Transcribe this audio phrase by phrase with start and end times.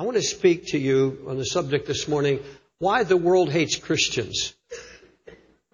[0.00, 2.40] I want to speak to you on the subject this morning
[2.78, 4.54] why the world hates Christians.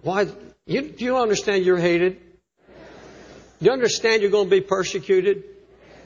[0.02, 0.26] Why,
[0.66, 2.18] you, do you understand you're hated?
[2.66, 5.44] Do you understand you're going to be persecuted?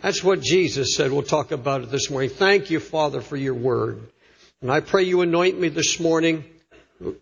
[0.02, 1.10] That's what Jesus said.
[1.12, 2.28] We'll talk about it this morning.
[2.28, 4.02] Thank you, Father, for your word.
[4.60, 6.44] And I pray you anoint me this morning.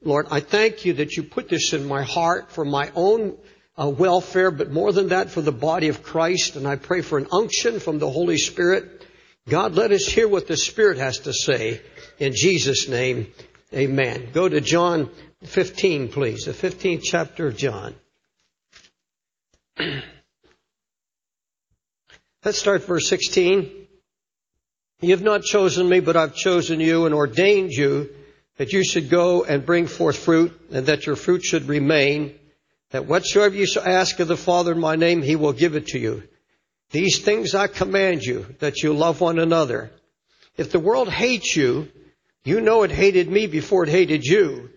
[0.03, 3.39] Lord, I thank you that you put this in my heart for my own
[3.80, 6.57] uh, welfare, but more than that, for the body of Christ.
[6.57, 8.97] And I pray for an unction from the Holy Spirit
[9.48, 11.80] God, let us hear what the Spirit has to say.
[12.18, 13.32] In Jesus' name,
[13.72, 14.29] amen.
[14.32, 15.11] Go to John
[15.44, 16.44] 15, please.
[16.44, 17.94] The 15th chapter of John.
[22.44, 23.86] Let's start verse 16.
[25.00, 28.10] You have not chosen me, but I've chosen you and ordained you
[28.58, 32.34] that you should go and bring forth fruit, and that your fruit should remain,
[32.91, 35.86] that whatsoever you shall ask of the Father in my name, he will give it
[35.88, 36.24] to you.
[36.91, 39.91] These things I command you, that you love one another.
[40.56, 41.89] If the world hates you,
[42.45, 44.70] you know it hated me before it hated you.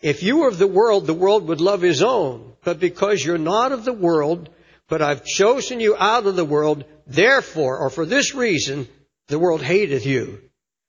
[0.00, 2.54] If you were of the world, the world would love his own.
[2.64, 4.48] But because you're not of the world,
[4.88, 8.88] but I've chosen you out of the world, therefore, or for this reason,
[9.28, 10.40] the world hateth you.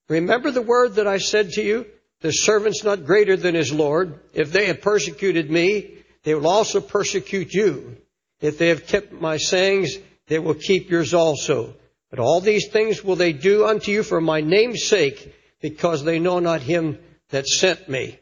[0.09, 1.85] Remember the word that I said to you?
[2.21, 4.19] The servant's not greater than his Lord.
[4.33, 7.97] If they have persecuted me, they will also persecute you.
[8.41, 9.97] If they have kept my sayings,
[10.33, 11.75] they will keep yours also.
[12.09, 15.31] But all these things will they do unto you for my name's sake,
[15.61, 16.97] because they know not him
[17.29, 18.17] that sent me.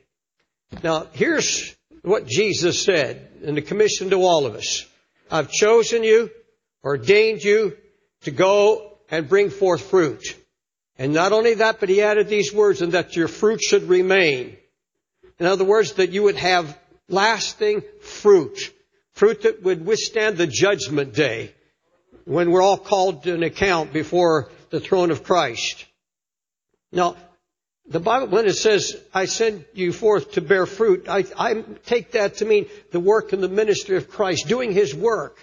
[0.83, 4.85] Now, here's what Jesus said in the commission to all of us.
[5.31, 6.29] I've chosen you,
[6.83, 7.77] ordained you
[8.23, 10.35] to go and bring forth fruit.
[10.97, 14.57] And not only that, but he added these words, and that your fruit should remain.
[15.39, 18.73] In other words, that you would have lasting fruit.
[19.13, 21.53] Fruit that would withstand the judgment day
[22.25, 25.85] when we're all called to an account before the throne of Christ.
[26.91, 27.15] Now,
[27.87, 32.11] the Bible, when it says, I send you forth to bear fruit, I, I take
[32.11, 35.37] that to mean the work and the ministry of Christ, doing His work.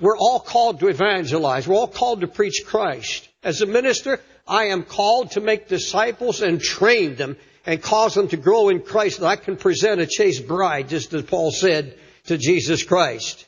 [0.00, 1.68] We're all called to evangelize.
[1.68, 3.28] We're all called to preach Christ.
[3.42, 7.36] As a minister, I am called to make disciples and train them
[7.66, 11.12] and cause them to grow in Christ that I can present a chaste bride, just
[11.14, 13.46] as Paul said to Jesus Christ.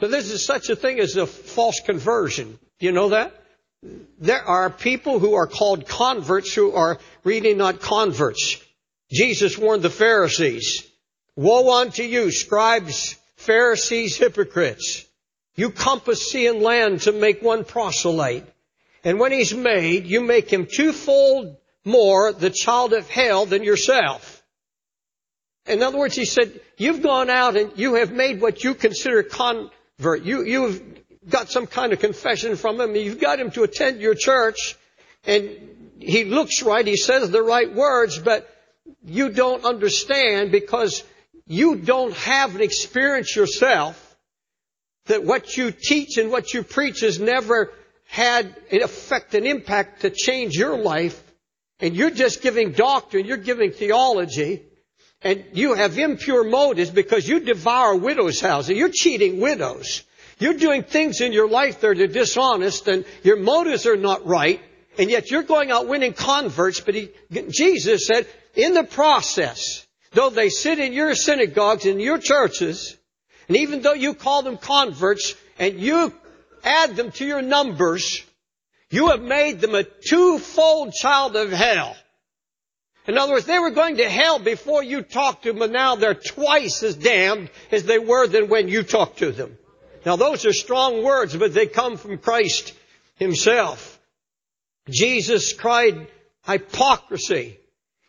[0.00, 2.58] So is such a thing as a false conversion.
[2.78, 3.32] Do you know that?
[4.18, 8.62] There are people who are called converts who are really not converts.
[9.10, 10.88] Jesus warned the Pharisees,
[11.36, 15.04] Woe unto you, scribes, Pharisees, hypocrites.
[15.56, 18.46] You compass sea and land to make one proselyte.
[19.04, 24.42] And when he's made, you make him twofold more the child of hell than yourself.
[25.66, 29.22] In other words, he said, you've gone out and you have made what you consider
[29.22, 30.82] con- you, you've
[31.28, 32.94] got some kind of confession from him.
[32.96, 34.76] You've got him to attend your church
[35.26, 35.50] and
[36.00, 36.86] he looks right.
[36.86, 38.48] He says the right words, but
[39.04, 41.02] you don't understand because
[41.46, 44.16] you don't have an experience yourself
[45.06, 47.72] that what you teach and what you preach has never
[48.06, 51.20] had an effect, an impact to change your life.
[51.80, 54.62] And you're just giving doctrine, you're giving theology,
[55.24, 58.76] and you have impure motives because you devour widows' houses.
[58.76, 60.02] You're cheating widows.
[60.38, 64.60] You're doing things in your life that are dishonest and your motives are not right.
[64.98, 66.80] And yet you're going out winning converts.
[66.80, 67.10] But he,
[67.48, 72.96] Jesus said, in the process, though they sit in your synagogues, in your churches,
[73.48, 76.12] and even though you call them converts and you
[76.62, 78.22] add them to your numbers,
[78.90, 81.96] you have made them a twofold child of hell.
[83.06, 85.94] In other words, they were going to hell before you talked to them, but now
[85.94, 89.58] they're twice as damned as they were than when you talked to them.
[90.06, 92.72] Now those are strong words, but they come from Christ
[93.16, 94.00] himself.
[94.88, 96.06] Jesus cried
[96.46, 97.58] hypocrisy.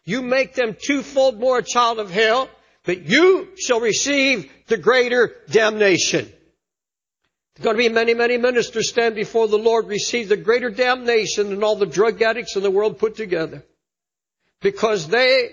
[0.06, 2.50] You make them twofold more a child of hell,
[2.84, 6.32] but you shall receive the greater damnation.
[7.56, 11.50] There's going to be many, many ministers stand before the Lord, receive the greater damnation
[11.50, 13.64] than all the drug addicts in the world put together
[14.66, 15.52] because they,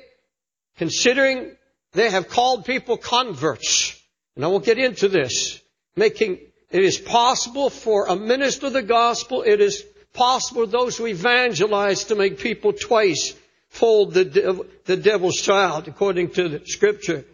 [0.79, 1.55] considering
[1.93, 3.95] they have called people converts,
[4.35, 5.61] and I won't get into this,
[5.97, 6.39] making,
[6.71, 11.05] it is possible for a minister of the gospel, it is possible for those who
[11.05, 13.35] evangelize to make people twice
[13.69, 17.27] fold the, the devil's child, according to the scripture.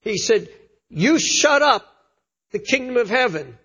[0.00, 0.48] He said,
[0.88, 1.84] you shut up
[2.50, 3.58] the kingdom of heaven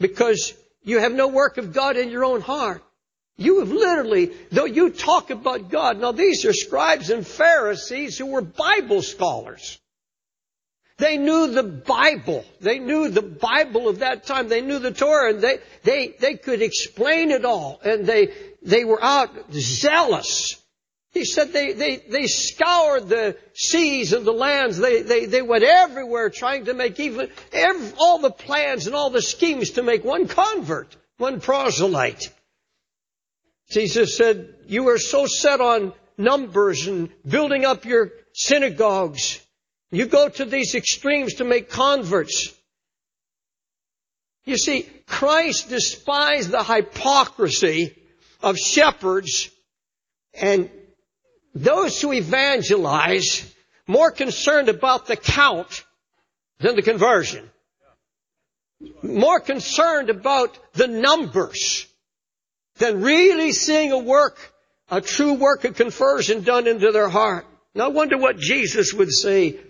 [0.00, 2.82] because you have no work of God in your own heart.
[3.40, 8.26] You have literally, though you talk about God, now these are scribes and Pharisees who
[8.26, 9.78] were Bible scholars.
[10.98, 12.44] They knew the Bible.
[12.60, 14.50] They knew the Bible of that time.
[14.50, 17.80] They knew the Torah and they, they, they could explain it all.
[17.82, 18.28] And they,
[18.60, 20.62] they were out zealous.
[21.12, 24.76] He said they, they, they scoured the seas and the lands.
[24.76, 29.08] They, they, they went everywhere trying to make even every, all the plans and all
[29.08, 32.30] the schemes to make one convert, one proselyte.
[33.70, 39.40] Jesus said, you are so set on numbers and building up your synagogues.
[39.92, 42.52] You go to these extremes to make converts.
[44.44, 47.94] You see, Christ despised the hypocrisy
[48.42, 49.50] of shepherds
[50.34, 50.70] and
[51.54, 53.54] those who evangelize
[53.86, 55.84] more concerned about the count
[56.58, 57.48] than the conversion.
[59.02, 61.86] More concerned about the numbers
[62.80, 64.38] than really seeing a work,
[64.90, 67.46] a true work of conversion done into their heart.
[67.74, 69.60] Now I wonder what Jesus would say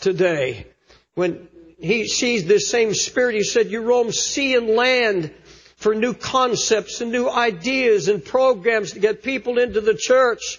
[0.00, 0.66] today
[1.14, 1.46] when
[1.78, 3.34] he sees this same spirit.
[3.34, 5.32] He said, you roam sea and land
[5.76, 10.58] for new concepts and new ideas and programs to get people into the church.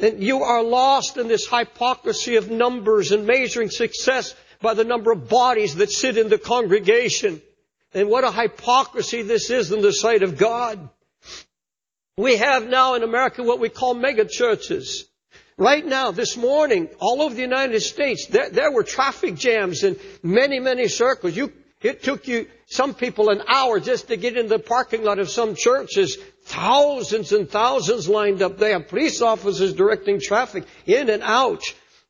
[0.00, 5.10] And you are lost in this hypocrisy of numbers and measuring success by the number
[5.10, 7.40] of bodies that sit in the congregation.
[7.94, 10.88] And what a hypocrisy this is in the sight of God.
[12.16, 15.08] We have now in America what we call mega churches.
[15.58, 19.96] Right now, this morning, all over the United States, there, there were traffic jams in
[20.22, 21.36] many, many circles.
[21.36, 21.52] You,
[21.82, 25.28] it took you, some people an hour just to get in the parking lot of
[25.28, 26.16] some churches.
[26.44, 28.80] Thousands and thousands lined up there.
[28.80, 31.62] Police officers directing traffic in and out.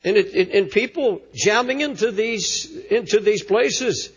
[0.04, 4.10] And, it, it, and people jamming into these, into these places.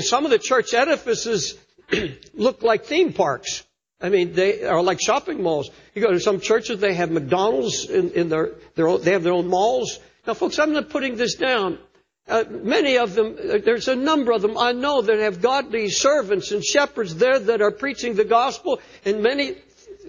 [0.00, 1.58] Some of the church edifices
[2.34, 3.64] look like theme parks.
[4.00, 5.70] I mean, they are like shopping malls.
[5.94, 9.22] You go to some churches, they have McDonald's in, in their, their own, they have
[9.22, 9.98] their own malls.
[10.26, 11.78] Now, folks, I'm not putting this down.
[12.26, 15.90] Uh, many of them, uh, there's a number of them I know that have godly
[15.90, 19.56] servants and shepherds there that are preaching the gospel, and many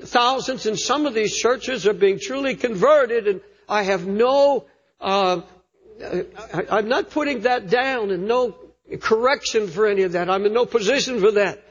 [0.03, 4.65] thousands in some of these churches are being truly converted, and I have no,
[5.01, 5.41] uh,
[6.01, 8.55] I, I'm not putting that down and no
[8.99, 10.29] correction for any of that.
[10.29, 11.63] I'm in no position for that.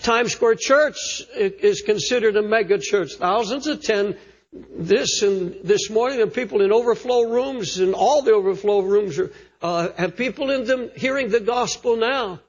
[0.00, 3.14] Times Square Church is considered a mega church.
[3.14, 4.18] Thousands attend
[4.52, 9.30] this and this morning, and people in overflow rooms, and all the overflow rooms are,
[9.62, 12.40] uh, have people in them hearing the gospel now.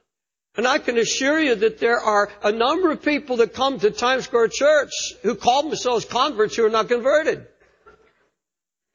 [0.56, 3.90] And I can assure you that there are a number of people that come to
[3.90, 4.92] Times Square Church
[5.22, 7.46] who call themselves converts who are not converted.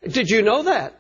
[0.08, 0.99] Did you know that?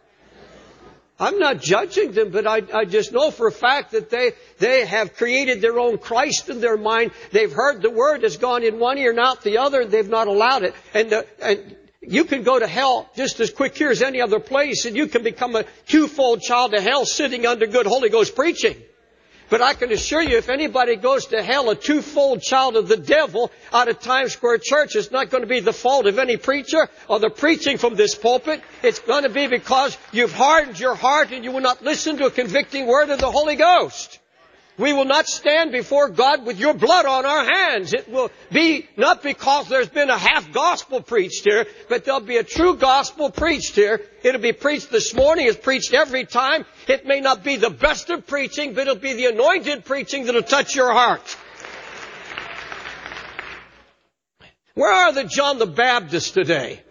[1.20, 4.86] I'm not judging them, but I, I, just know for a fact that they, they
[4.86, 7.12] have created their own Christ in their mind.
[7.32, 9.84] They've heard the word has gone in one ear and out the other.
[9.86, 10.74] They've not allowed it.
[10.94, 14.40] And, uh, and you can go to hell just as quick here as any other
[14.40, 18.34] place, and you can become a twofold child of hell sitting under good Holy Ghost
[18.34, 18.78] preaching.
[19.50, 22.98] But I can assure you, if anybody goes to hell, a twofold child of the
[22.98, 26.38] devil out of Times Square Church, it's not going to be the fault of any
[26.38, 28.62] preacher or the preaching from this pulpit.
[28.84, 32.26] It's going to be because you've hardened your heart and you will not listen to
[32.26, 34.19] a convicting word of the Holy Ghost.
[34.80, 37.94] We will not stand before God with your blood on our hands.
[37.94, 42.38] It will be not because there's been a half gospel preached here, but there'll be
[42.38, 44.00] a true gospel preached here.
[44.24, 45.48] It'll be preached this morning.
[45.48, 46.66] It's preached every time.
[46.88, 50.44] It may not be the best of preaching, but it'll be the anointed preaching that'll
[50.44, 51.36] touch your heart.
[54.76, 56.82] Where are the John the Baptist today?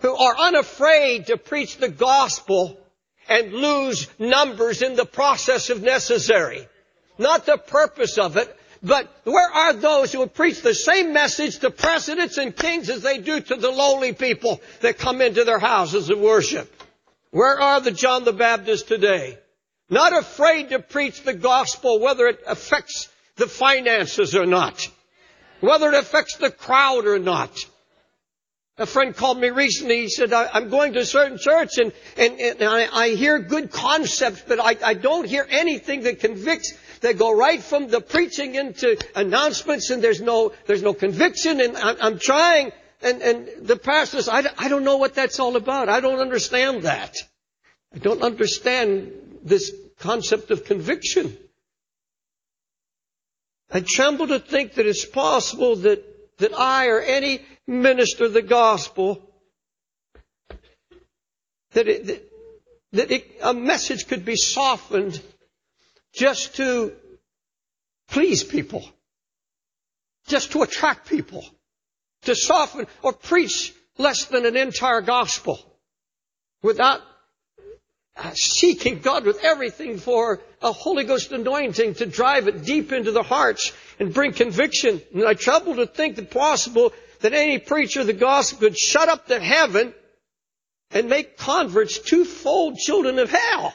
[0.00, 2.80] Who are unafraid to preach the gospel
[3.28, 6.66] and lose numbers in the process if necessary
[7.18, 11.58] not the purpose of it, but where are those who would preach the same message
[11.58, 15.58] to presidents and kings as they do to the lowly people that come into their
[15.58, 16.72] houses of worship?
[17.30, 19.38] Where are the John the Baptist today?
[19.90, 24.86] Not afraid to preach the gospel whether it affects the finances or not.
[25.60, 27.50] Whether it affects the crowd or not.
[28.76, 30.02] A friend called me recently.
[30.02, 33.72] He said, I'm going to a certain church and, and, and I, I, hear good
[33.72, 38.54] concepts, but I, I don't hear anything that convicts they go right from the preaching
[38.54, 43.76] into announcements and there's no, there's no conviction and I'm, I'm trying and, and the
[43.76, 45.88] pastor says, I, I don't know what that's all about.
[45.88, 47.16] I don't understand that.
[47.94, 49.12] I don't understand
[49.42, 51.36] this concept of conviction.
[53.70, 56.04] I tremble to think that it's possible that,
[56.38, 59.22] that I or any minister of the gospel,
[61.72, 62.30] that, it, that,
[62.92, 65.20] that it, a message could be softened
[66.18, 66.92] just to
[68.08, 68.84] please people,
[70.26, 71.44] just to attract people,
[72.22, 75.60] to soften or preach less than an entire gospel
[76.60, 77.00] without
[78.16, 83.12] uh, seeking God with everything for a Holy Ghost anointing to drive it deep into
[83.12, 85.00] the hearts and bring conviction.
[85.14, 89.08] And I trouble to think that possible that any preacher of the gospel could shut
[89.08, 89.94] up the heaven
[90.90, 93.72] and make converts twofold children of hell.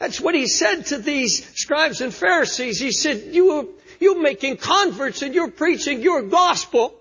[0.00, 2.80] That's what he said to these scribes and Pharisees.
[2.80, 3.64] He said, you, are,
[4.00, 6.94] you're making converts and you're preaching your gospel,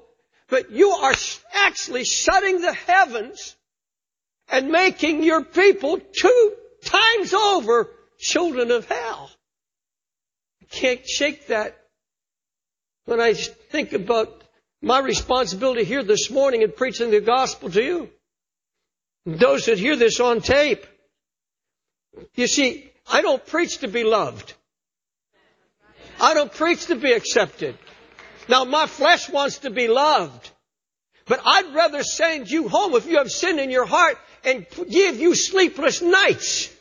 [0.50, 1.14] but you are
[1.54, 3.56] actually shutting the heavens
[4.50, 6.54] and making your people two
[6.84, 7.90] times over
[8.20, 9.32] children of hell.
[10.62, 11.78] I can't shake that
[13.06, 14.44] when I think about
[14.82, 18.10] my responsibility here this morning in preaching the gospel to you.
[19.26, 20.86] Those that hear this on tape.
[22.36, 24.54] You see, I don't preach to be loved.
[26.20, 27.78] I don't preach to be accepted.
[28.48, 30.52] Now my flesh wants to be loved.
[31.26, 35.20] But I'd rather send you home if you have sin in your heart and give
[35.20, 36.74] you sleepless nights.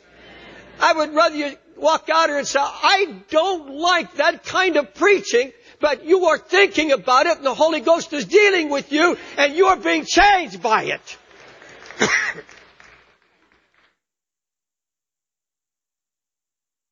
[0.79, 4.93] I would rather you walk out here and say, I don't like that kind of
[4.95, 9.17] preaching, but you are thinking about it and the Holy Ghost is dealing with you
[9.37, 11.17] and you are being changed by it.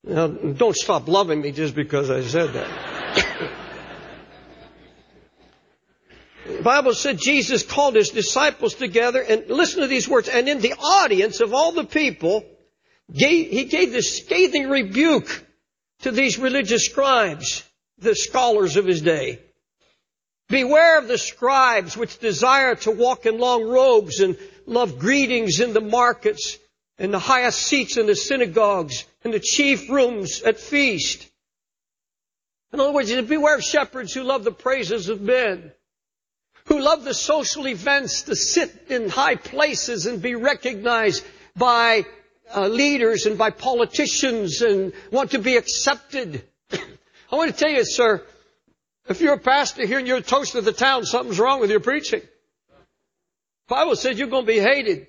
[0.07, 3.53] now, don't stop loving me just because I said that.
[6.45, 10.29] The Bible said Jesus called his disciples together and listen to these words.
[10.29, 12.45] And in the audience of all the people,
[13.13, 15.45] gave, he gave this scathing rebuke
[16.01, 17.63] to these religious scribes,
[17.97, 19.39] the scholars of his day.
[20.47, 25.73] Beware of the scribes which desire to walk in long robes and love greetings in
[25.73, 26.57] the markets
[26.97, 31.29] and the highest seats in the synagogues and the chief rooms at feast.
[32.73, 35.71] In other words, beware of shepherds who love the praises of men
[36.67, 42.05] who love the social events to sit in high places and be recognized by
[42.55, 46.43] uh, leaders and by politicians and want to be accepted.
[46.71, 48.21] I want to tell you, sir,
[49.07, 51.71] if you're a pastor here and you're a toast of the town, something's wrong with
[51.71, 52.21] your preaching.
[52.69, 55.07] The Bible says you're going to be hated.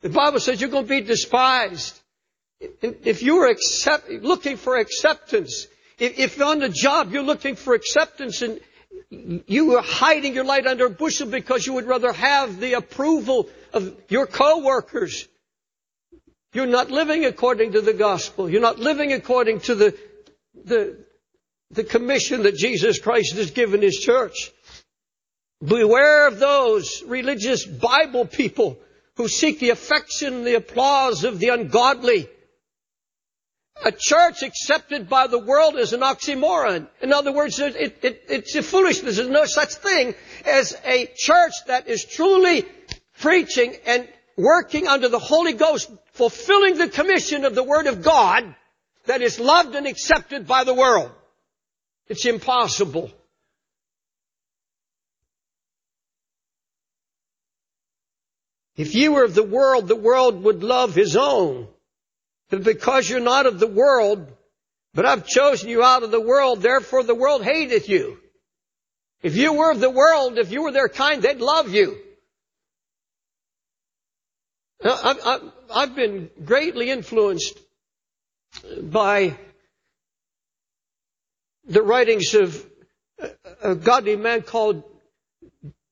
[0.00, 2.00] The Bible says you're going to be despised.
[2.80, 5.66] If you're accept, looking for acceptance,
[5.98, 8.60] if, on the job you're looking for acceptance and,
[9.10, 13.48] you are hiding your light under a bushel because you would rather have the approval
[13.72, 15.28] of your co-workers.
[16.52, 18.50] You're not living according to the gospel.
[18.50, 19.98] You're not living according to the,
[20.64, 21.04] the,
[21.70, 24.52] the commission that Jesus Christ has given His church.
[25.64, 28.78] Beware of those religious Bible people
[29.16, 32.28] who seek the affection, the applause of the ungodly
[33.84, 36.88] a church accepted by the world is an oxymoron.
[37.00, 39.16] In other words, it, it, it's a foolishness.
[39.16, 42.64] There's no such thing as a church that is truly
[43.18, 48.54] preaching and working under the Holy Ghost, fulfilling the commission of the Word of God
[49.06, 51.10] that is loved and accepted by the world.
[52.08, 53.10] It's impossible.
[58.76, 61.68] If you were of the world, the world would love his own
[62.52, 64.30] that because you're not of the world,
[64.92, 68.18] but I've chosen you out of the world, therefore the world hateth you.
[69.22, 71.96] If you were of the world, if you were their kind, they'd love you.
[74.84, 74.98] Now,
[75.74, 77.58] I've been greatly influenced
[78.82, 79.38] by
[81.64, 82.66] the writings of
[83.62, 84.82] a godly man called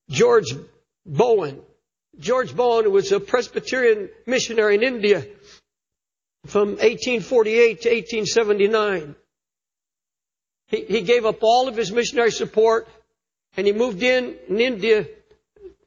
[0.09, 0.53] George
[1.07, 1.59] Bowen.
[2.19, 5.25] George Bowen was a Presbyterian missionary in India
[6.51, 9.15] from 1848 to 1879.
[10.67, 12.89] He, he gave up all of his missionary support
[13.55, 15.07] and he moved in in India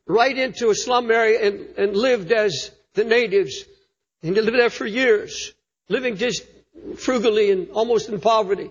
[0.07, 3.67] right into a slum area and, and lived as the natives.
[4.23, 5.53] And he lived there for years,
[5.91, 6.45] living just
[6.97, 8.71] frugally and almost in poverty.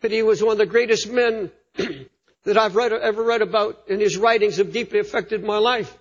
[0.00, 1.50] But he was one of the greatest men
[2.44, 5.98] that I've read, ever read about, and his writings have deeply affected my life.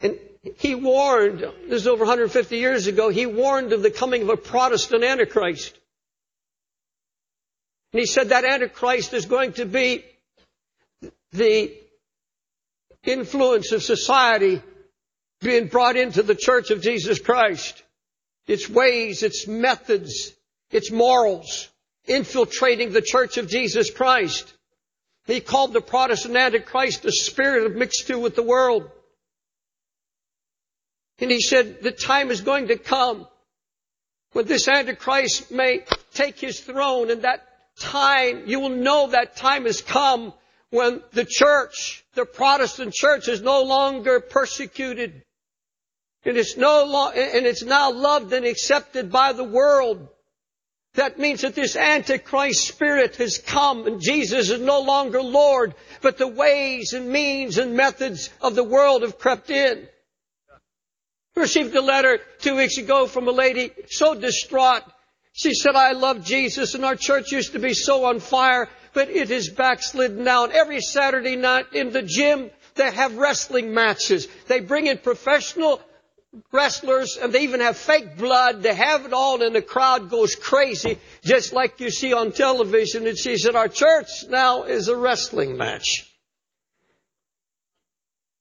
[0.00, 0.18] And
[0.56, 4.36] he warned, this is over 150 years ago, he warned of the coming of a
[4.36, 5.78] Protestant Antichrist.
[7.92, 10.04] And he said that Antichrist is going to be
[11.32, 11.72] the
[13.04, 14.62] influence of society
[15.40, 17.82] being brought into the church of Jesus Christ.
[18.46, 20.32] Its ways, its methods,
[20.70, 21.68] its morals,
[22.06, 24.52] infiltrating the church of Jesus Christ.
[25.26, 28.90] He called the Protestant Antichrist a spirit of mixture with the world.
[31.22, 33.28] And he said, the time is going to come
[34.32, 37.46] when this Antichrist may take his throne and that
[37.78, 40.32] time, you will know that time has come
[40.70, 45.22] when the church, the Protestant church is no longer persecuted.
[46.24, 50.08] And it's no lo- and it's now loved and accepted by the world.
[50.94, 56.18] That means that this Antichrist spirit has come and Jesus is no longer Lord, but
[56.18, 59.88] the ways and means and methods of the world have crept in.
[61.34, 64.82] Received a letter two weeks ago from a lady so distraught.
[65.32, 69.08] She said, I love Jesus and our church used to be so on fire, but
[69.08, 70.44] it is backslidden now.
[70.44, 74.28] And every Saturday night in the gym, they have wrestling matches.
[74.46, 75.80] They bring in professional
[76.50, 78.62] wrestlers and they even have fake blood.
[78.62, 83.06] They have it all and the crowd goes crazy, just like you see on television.
[83.06, 86.08] And she said, our church now is a wrestling match.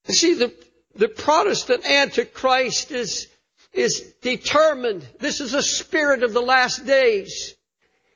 [0.08, 0.54] See, the,
[0.96, 3.28] the Protestant Antichrist is,
[3.74, 5.08] is determined.
[5.20, 7.56] This is a spirit of the last days.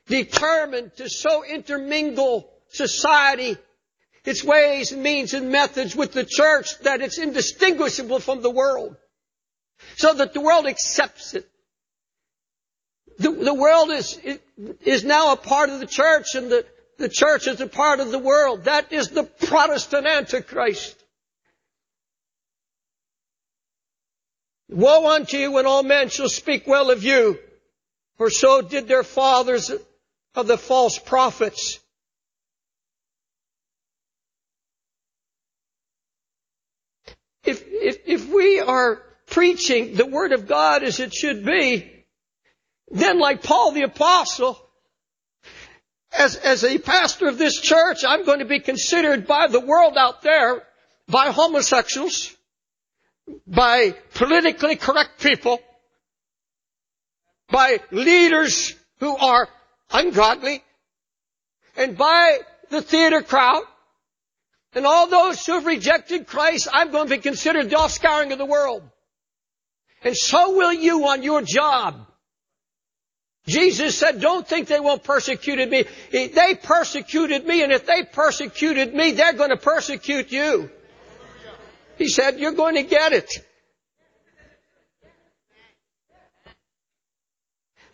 [0.06, 3.56] Determined to so intermingle society,
[4.24, 8.96] its ways and means and methods with the church that it's indistinguishable from the world
[9.96, 11.48] so that the world accepts it.
[13.18, 14.18] The, the world is,
[14.84, 16.66] is now a part of the church and the,
[16.98, 18.64] the church is a part of the world.
[18.64, 21.02] That is the Protestant Antichrist.
[24.68, 27.38] Woe unto you when all men shall speak well of you,
[28.18, 29.70] for so did their fathers
[30.34, 31.78] of the false prophets.
[37.44, 42.04] If, if, if we are preaching the Word of God as it should be,
[42.90, 44.58] then like Paul the Apostle,
[46.16, 49.96] as, as a pastor of this church, I'm going to be considered by the world
[49.96, 50.62] out there,
[51.08, 52.35] by homosexuals,
[53.46, 55.60] by politically correct people,
[57.48, 59.48] by leaders who are
[59.92, 60.62] ungodly,
[61.76, 62.38] and by
[62.70, 63.62] the theater crowd,
[64.74, 68.38] and all those who have rejected Christ, I'm going to be considered the offscouring of
[68.38, 68.82] the world.
[70.02, 72.06] And so will you on your job.
[73.46, 75.84] Jesus said, don't think they won't persecute me.
[76.10, 80.70] They persecuted me, and if they persecuted me, they're going to persecute you.
[81.96, 83.30] He said, you're going to get it.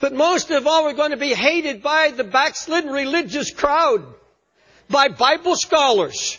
[0.00, 4.04] But most of all, we're going to be hated by the backslidden religious crowd,
[4.90, 6.38] by Bible scholars.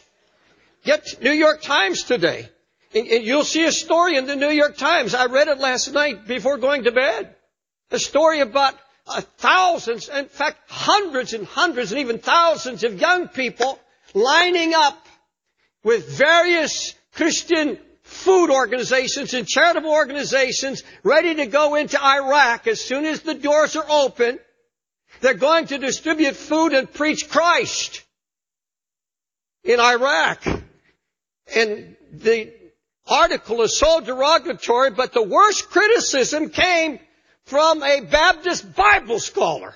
[0.84, 2.50] Get New York Times today.
[2.94, 5.16] And you'll see a story in the New York Times.
[5.16, 7.34] I read it last night before going to bed.
[7.90, 8.76] A story about
[9.08, 13.80] uh, thousands, in fact, hundreds and hundreds and even thousands of young people
[14.14, 15.08] lining up
[15.84, 23.06] with various Christian food organizations and charitable organizations ready to go into Iraq as soon
[23.06, 24.40] as the doors are open.
[25.22, 28.04] They're going to distribute food and preach Christ
[29.64, 30.46] in Iraq.
[31.56, 32.54] And the
[33.08, 37.00] article is so derogatory, but the worst criticism came
[37.46, 39.76] from a Baptist Bible scholar.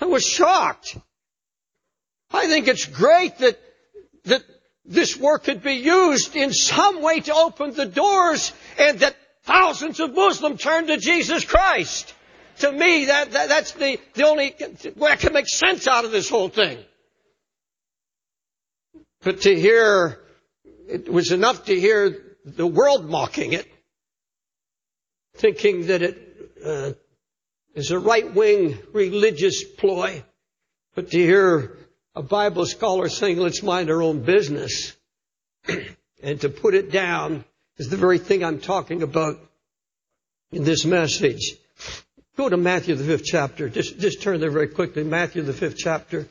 [0.00, 0.96] I was shocked.
[2.30, 3.58] I think it's great that,
[4.24, 4.42] that
[4.84, 10.00] this work could be used in some way to open the doors and that thousands
[10.00, 12.14] of Muslims turn to Jesus Christ.
[12.58, 14.54] To me, that, that that's the, the only
[14.96, 16.78] way I can make sense out of this whole thing.
[19.22, 20.20] But to hear,
[20.88, 23.66] it was enough to hear the world mocking it,
[25.36, 26.92] thinking that it uh,
[27.74, 30.22] is a right-wing religious ploy.
[30.94, 31.78] But to hear
[32.20, 34.94] a Bible scholar saying, let's mind our own business,
[36.22, 37.46] and to put it down
[37.78, 39.38] is the very thing I'm talking about
[40.52, 41.56] in this message.
[42.36, 43.70] Go to Matthew the fifth chapter.
[43.70, 45.02] Just, just turn there very quickly.
[45.02, 46.28] Matthew the fifth chapter.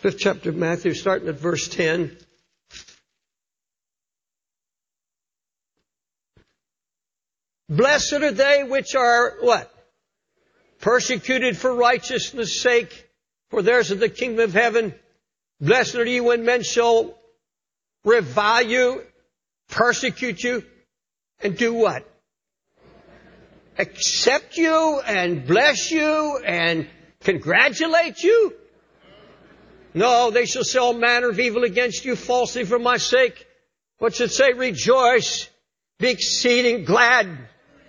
[0.00, 2.16] Fifth chapter of Matthew, starting at verse 10.
[7.68, 9.71] Blessed are they which are what?
[10.82, 13.08] Persecuted for righteousness' sake,
[13.48, 14.94] for theirs is the kingdom of heaven.
[15.60, 17.18] Blessed are you when men shall
[18.04, 19.02] revile you,
[19.70, 20.62] persecute you,
[21.40, 22.06] and do what?
[23.78, 26.86] Accept you and bless you and
[27.20, 28.54] congratulate you
[29.94, 33.46] no, they shall say all manner of evil against you falsely for my sake.
[33.98, 34.52] What's it say?
[34.52, 35.48] Rejoice,
[35.98, 37.28] be exceeding glad,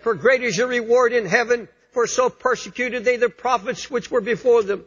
[0.01, 4.21] for great is your reward in heaven, for so persecuted they the prophets which were
[4.21, 4.84] before them.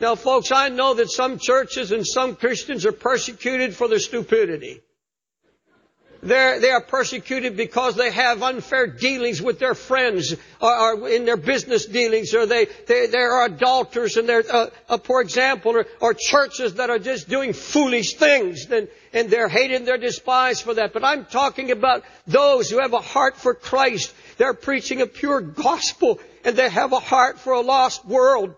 [0.00, 4.82] Now folks, I know that some churches and some Christians are persecuted for their stupidity.
[6.24, 11.26] They're, they are persecuted because they have unfair dealings with their friends or, or in
[11.26, 15.76] their business dealings or they, they, they are adulterers and they're, uh, uh, for example,
[15.76, 19.98] or, or churches that are just doing foolish things and, and they're hated and they're
[19.98, 20.94] despised for that.
[20.94, 24.14] But I'm talking about those who have a heart for Christ.
[24.38, 28.54] They're preaching a pure gospel and they have a heart for a lost world.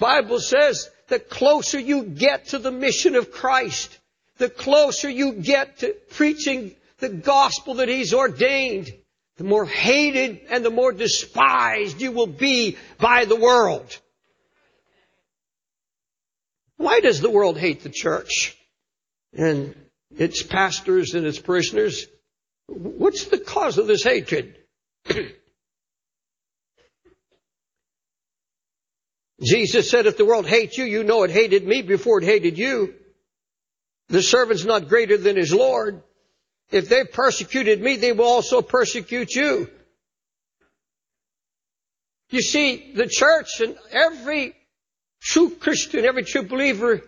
[0.00, 4.00] Bible says the closer you get to the mission of Christ,
[4.42, 8.92] the closer you get to preaching the gospel that He's ordained,
[9.36, 13.96] the more hated and the more despised you will be by the world.
[16.76, 18.56] Why does the world hate the church
[19.32, 19.76] and
[20.18, 22.08] its pastors and its parishioners?
[22.66, 24.56] What's the cause of this hatred?
[29.40, 32.58] Jesus said, if the world hates you, you know it hated me before it hated
[32.58, 32.94] you.
[34.12, 36.02] The servant's not greater than his Lord.
[36.70, 39.70] If they persecuted me, they will also persecute you.
[42.28, 44.54] You see, the church and every
[45.22, 47.00] true Christian, every true believer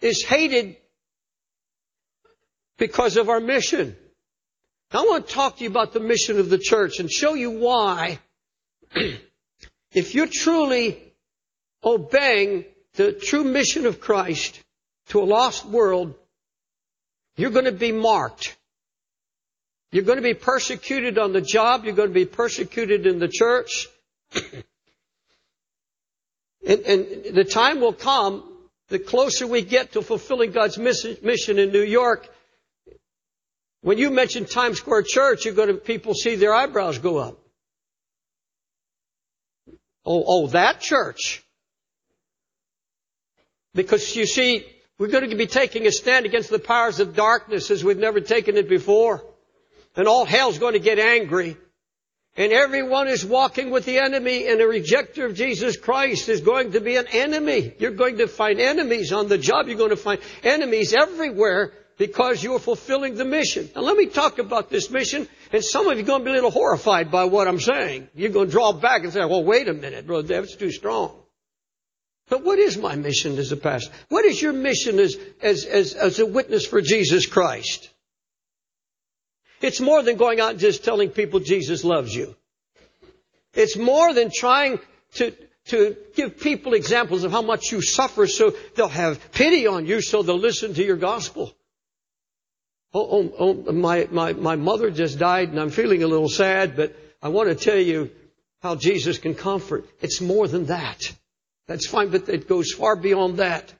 [0.00, 0.76] is hated
[2.78, 3.96] because of our mission.
[4.92, 7.50] I want to talk to you about the mission of the church and show you
[7.50, 8.20] why,
[9.90, 11.02] if you're truly
[11.82, 14.62] obeying the true mission of Christ,
[15.12, 16.14] to a lost world,
[17.36, 18.56] you're going to be marked.
[19.90, 21.84] You're going to be persecuted on the job.
[21.84, 23.88] You're going to be persecuted in the church.
[26.66, 28.42] and, and, the time will come,
[28.88, 32.26] the closer we get to fulfilling God's mission in New York,
[33.82, 37.38] when you mention Times Square Church, you're going to, people see their eyebrows go up.
[40.06, 41.44] Oh, oh, that church.
[43.74, 44.64] Because you see,
[44.98, 48.20] we're going to be taking a stand against the powers of darkness as we've never
[48.20, 49.24] taken it before.
[49.96, 51.56] And all hell's going to get angry.
[52.36, 56.72] And everyone is walking with the enemy and a rejecter of Jesus Christ is going
[56.72, 57.74] to be an enemy.
[57.78, 59.68] You're going to find enemies on the job.
[59.68, 63.68] You're going to find enemies everywhere because you're fulfilling the mission.
[63.76, 66.30] Now let me talk about this mission and some of you are going to be
[66.30, 68.08] a little horrified by what I'm saying.
[68.14, 71.21] You're going to draw back and say, well, wait a minute, brother, that's too strong.
[72.32, 73.92] But what is my mission as a pastor?
[74.08, 77.90] What is your mission as, as, as, as a witness for Jesus Christ?
[79.60, 82.34] It's more than going out and just telling people Jesus loves you.
[83.52, 84.80] It's more than trying
[85.16, 85.34] to,
[85.66, 90.00] to give people examples of how much you suffer so they'll have pity on you
[90.00, 91.54] so they'll listen to your gospel.
[92.94, 96.76] Oh, oh, oh my, my, my mother just died and I'm feeling a little sad,
[96.76, 98.10] but I want to tell you
[98.62, 99.84] how Jesus can comfort.
[100.00, 101.12] It's more than that.
[101.66, 103.72] That's fine, but it goes far beyond that.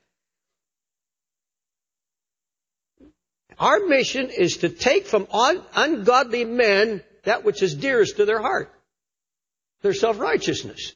[3.58, 8.40] Our mission is to take from un- ungodly men that which is dearest to their
[8.40, 8.72] heart,
[9.82, 10.94] their self-righteousness.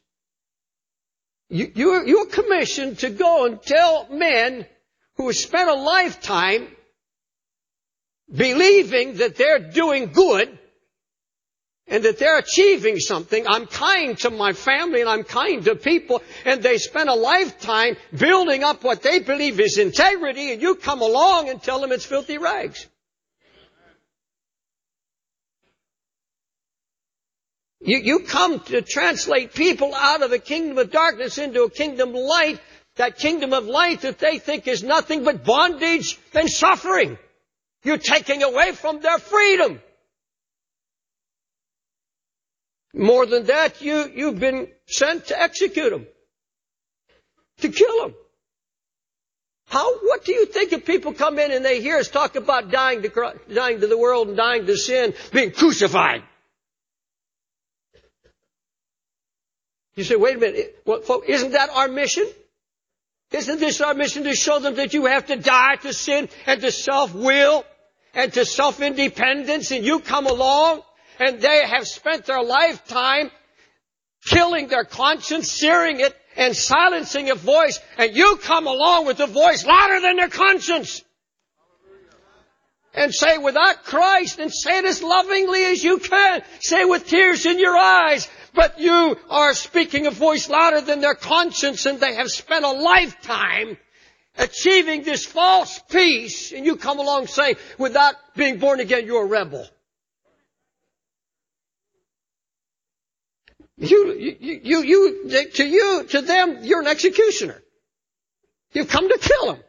[1.49, 4.67] You, you're, you're commissioned to go and tell men
[5.17, 6.69] who have spent a lifetime
[8.33, 10.59] believing that they're doing good
[11.89, 13.47] and that they're achieving something.
[13.47, 17.97] I'm kind to my family and I'm kind to people and they spend a lifetime
[18.17, 22.05] building up what they believe is integrity and you come along and tell them it's
[22.05, 22.87] filthy rags.
[27.81, 32.09] You, you come to translate people out of the kingdom of darkness into a kingdom
[32.09, 32.61] of light,
[32.97, 37.17] that kingdom of light that they think is nothing but bondage and suffering.
[37.85, 39.81] You're taking away from their freedom.
[42.97, 46.07] More than that, you, you've been sent to execute them.
[47.59, 48.15] To kill them.
[49.69, 52.71] How, what do you think if people come in and they hear us talk about
[52.71, 56.23] dying to, dying to the world and dying to sin, being crucified?
[59.95, 62.27] You say, wait a minute, well, isn't that our mission?
[63.31, 66.61] Isn't this our mission to show them that you have to die to sin and
[66.63, 67.65] to self-will
[68.15, 70.83] and to self-independence and you come along
[71.19, 73.31] and they have spent their lifetime
[74.25, 79.27] killing their conscience, searing it, and silencing a voice, and you come along with a
[79.27, 81.03] voice louder than their conscience.
[82.93, 86.43] And say without Christ, and say it as lovingly as you can.
[86.61, 91.15] Say with tears in your eyes, but you are speaking a voice louder than their
[91.15, 93.77] conscience, and they have spent a lifetime
[94.39, 99.29] achieving this false peace, and you come along saying, without being born again, you're a
[99.29, 99.67] rebel.
[103.79, 107.63] You, you, you, you, to you, to them, you're an executioner.
[108.73, 109.63] You've come to kill them.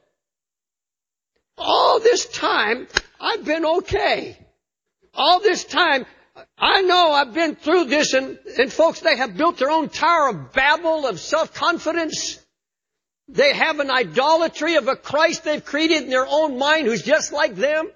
[1.58, 2.88] All this time,
[3.20, 4.38] I've been okay.
[5.14, 6.06] All this time,
[6.58, 10.30] I know I've been through this and, and folks, they have built their own tower
[10.30, 12.40] of Babel of self-confidence.
[13.28, 17.34] They have an idolatry of a Christ they've created in their own mind who's just
[17.34, 17.92] like them.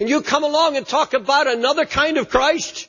[0.00, 2.88] And you come along and talk about another kind of Christ.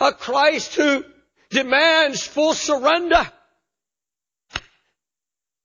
[0.00, 1.04] A Christ who
[1.50, 3.30] demands full surrender.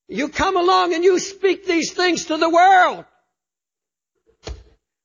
[0.07, 3.05] You come along and you speak these things to the world.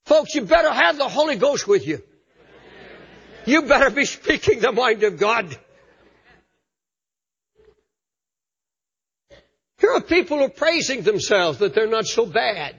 [0.05, 2.03] Folks, you better have the Holy Ghost with you.
[3.47, 5.57] You better be speaking the mind of God.
[9.79, 12.75] Here are people who are praising themselves that they're not so bad.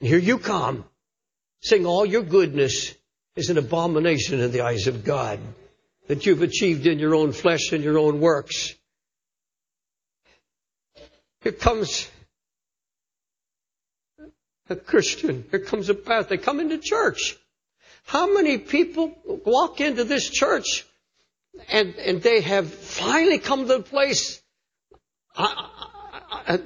[0.00, 0.84] And here you come,
[1.60, 2.94] saying all your goodness
[3.36, 5.38] is an abomination in the eyes of God
[6.08, 8.74] that you've achieved in your own flesh and your own works.
[11.42, 12.08] Here comes
[14.68, 15.44] a Christian.
[15.50, 16.28] Here comes a path.
[16.28, 17.36] They come into church.
[18.04, 20.84] How many people walk into this church
[21.68, 24.40] and, and they have finally come to the place,
[25.36, 25.68] I,
[26.30, 26.58] I, I,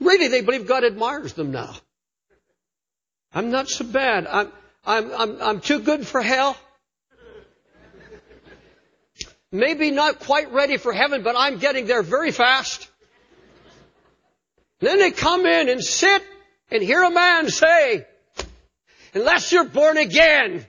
[0.00, 1.74] really they believe God admires them now.
[3.32, 4.26] I'm not so bad.
[4.26, 4.52] I'm,
[4.86, 6.56] I'm, I'm, I'm too good for hell.
[9.50, 12.88] Maybe not quite ready for heaven, but I'm getting there very fast.
[14.80, 16.22] Then they come in and sit
[16.70, 18.06] and hear a man say,
[19.14, 20.66] unless you're born again,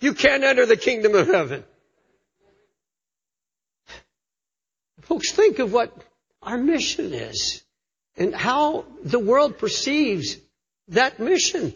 [0.00, 1.64] you can't enter the kingdom of heaven.
[5.02, 5.94] Folks, think of what
[6.42, 7.62] our mission is
[8.16, 10.36] and how the world perceives
[10.88, 11.74] that mission.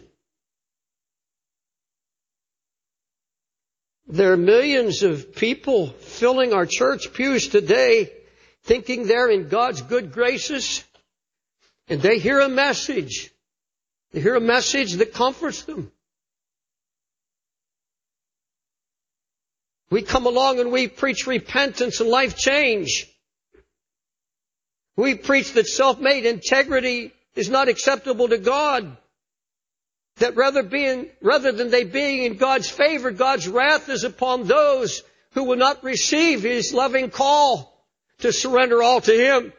[4.07, 8.11] There are millions of people filling our church pews today
[8.63, 10.83] thinking they're in God's good graces
[11.87, 13.31] and they hear a message.
[14.11, 15.91] They hear a message that comforts them.
[19.89, 23.07] We come along and we preach repentance and life change.
[24.95, 28.97] We preach that self-made integrity is not acceptable to God.
[30.17, 35.03] That rather being, rather than they being in God's favor, God's wrath is upon those
[35.33, 37.85] who will not receive His loving call
[38.19, 39.51] to surrender all to Him.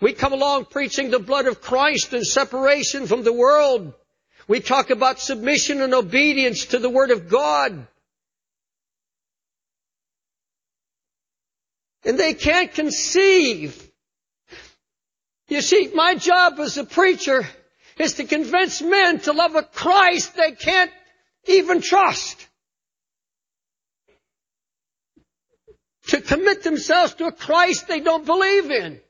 [0.00, 3.92] We come along preaching the blood of Christ and separation from the world.
[4.48, 7.86] We talk about submission and obedience to the Word of God.
[12.04, 13.90] And they can't conceive.
[15.48, 17.46] You see, my job as a preacher
[17.98, 20.90] is to convince men to love a Christ they can't
[21.46, 22.46] even trust.
[26.08, 29.00] To commit themselves to a Christ they don't believe in.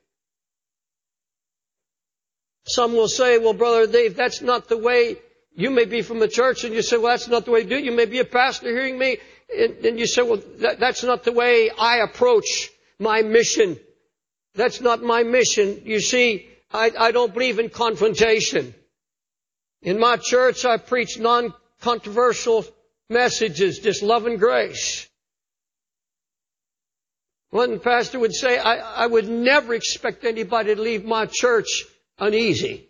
[2.67, 5.17] Some will say, well, Brother Dave, that's not the way
[5.55, 7.69] you may be from a church, and you say, well, that's not the way you
[7.69, 7.83] do it.
[7.83, 9.17] You may be a pastor hearing me,
[9.55, 13.77] and, and you say, well, that, that's not the way I approach my mission.
[14.55, 15.81] That's not my mission.
[15.85, 18.75] You see, I, I don't believe in confrontation.
[19.81, 22.65] In my church, I preach non-controversial
[23.09, 25.07] messages, just love and grace.
[27.51, 31.85] One pastor would say, I, I would never expect anybody to leave my church
[32.19, 32.89] uneasy.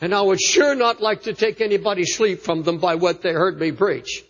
[0.00, 3.32] And I would sure not like to take anybody's sleep from them by what they
[3.32, 4.24] heard me preach.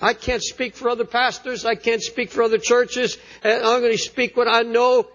[0.00, 1.64] I can't speak for other pastors.
[1.64, 3.16] I can't speak for other churches.
[3.42, 5.08] And I'm going to speak what I know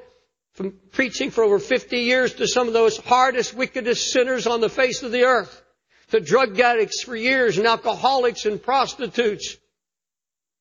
[0.53, 4.69] from preaching for over 50 years to some of those hardest, wickedest sinners on the
[4.69, 5.61] face of the earth.
[6.09, 9.55] To drug addicts for years and alcoholics and prostitutes.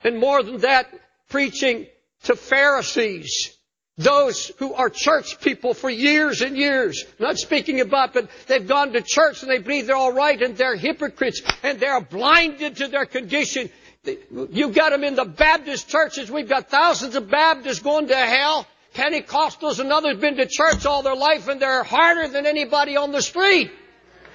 [0.03, 0.87] And more than that,
[1.29, 1.87] preaching
[2.25, 3.57] to Pharisees.
[3.97, 7.05] Those who are church people for years and years.
[7.19, 10.41] I'm not speaking about, but they've gone to church and they believe they're all right
[10.41, 13.71] and they're hypocrites and they're blinded to their condition
[14.05, 16.31] you got them in the Baptist churches.
[16.31, 18.67] We've got thousands of Baptists going to hell.
[18.95, 23.13] Pentecostals and others been to church all their life and they're harder than anybody on
[23.13, 23.71] the street.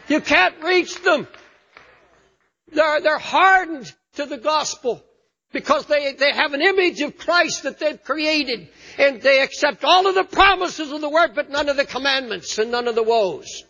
[0.08, 1.28] You can't reach them.
[2.72, 5.04] They're, they're hardened to the gospel
[5.52, 10.08] because they, they have an image of Christ that they've created and they accept all
[10.08, 13.04] of the promises of the word but none of the commandments and none of the
[13.04, 13.64] woes.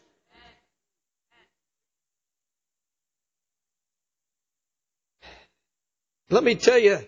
[6.30, 7.00] Let me tell you,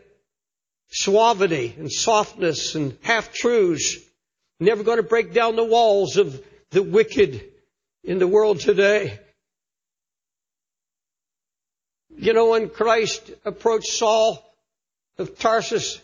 [0.89, 3.97] suavity and softness and half truths
[4.59, 7.43] never going to break down the walls of the wicked
[8.03, 9.19] in the world today.
[12.15, 14.43] You know, when Christ approached Saul
[15.17, 15.99] of Tarsus,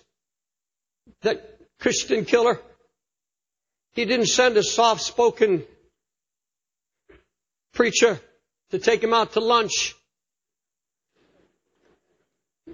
[1.21, 2.59] that Christian killer,
[3.93, 5.63] He didn't send a soft-spoken
[7.73, 8.19] preacher
[8.71, 9.95] to take him out to lunch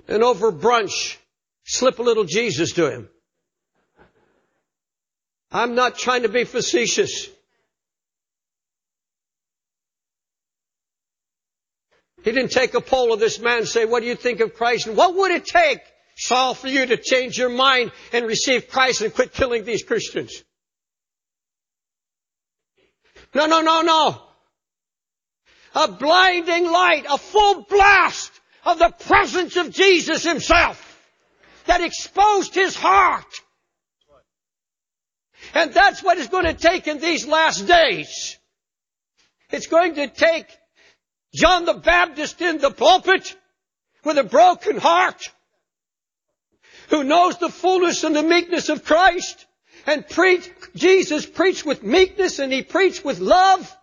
[0.07, 1.17] and over brunch
[1.65, 3.09] slip a little Jesus to him.
[5.51, 7.27] I'm not trying to be facetious.
[12.23, 14.53] He didn't take a poll of this man and say, what do you think of
[14.53, 14.87] Christ?
[14.87, 15.79] And what would it take,
[16.17, 20.43] Saul, for you to change your mind and receive Christ and quit killing these Christians?
[23.33, 24.21] No, no, no, no.
[25.75, 30.85] A blinding light, a full blast of the presence of Jesus himself
[31.65, 33.25] that exposed his heart.
[35.53, 38.37] And that's what it's going to take in these last days.
[39.51, 40.45] It's going to take
[41.33, 43.35] John the Baptist in the pulpit
[44.03, 45.29] with a broken heart
[46.89, 49.45] who knows the fullness and the meekness of Christ
[49.85, 53.75] and preach, Jesus preached with meekness and he preached with love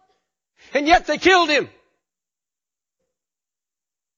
[0.75, 1.69] and yet they killed him.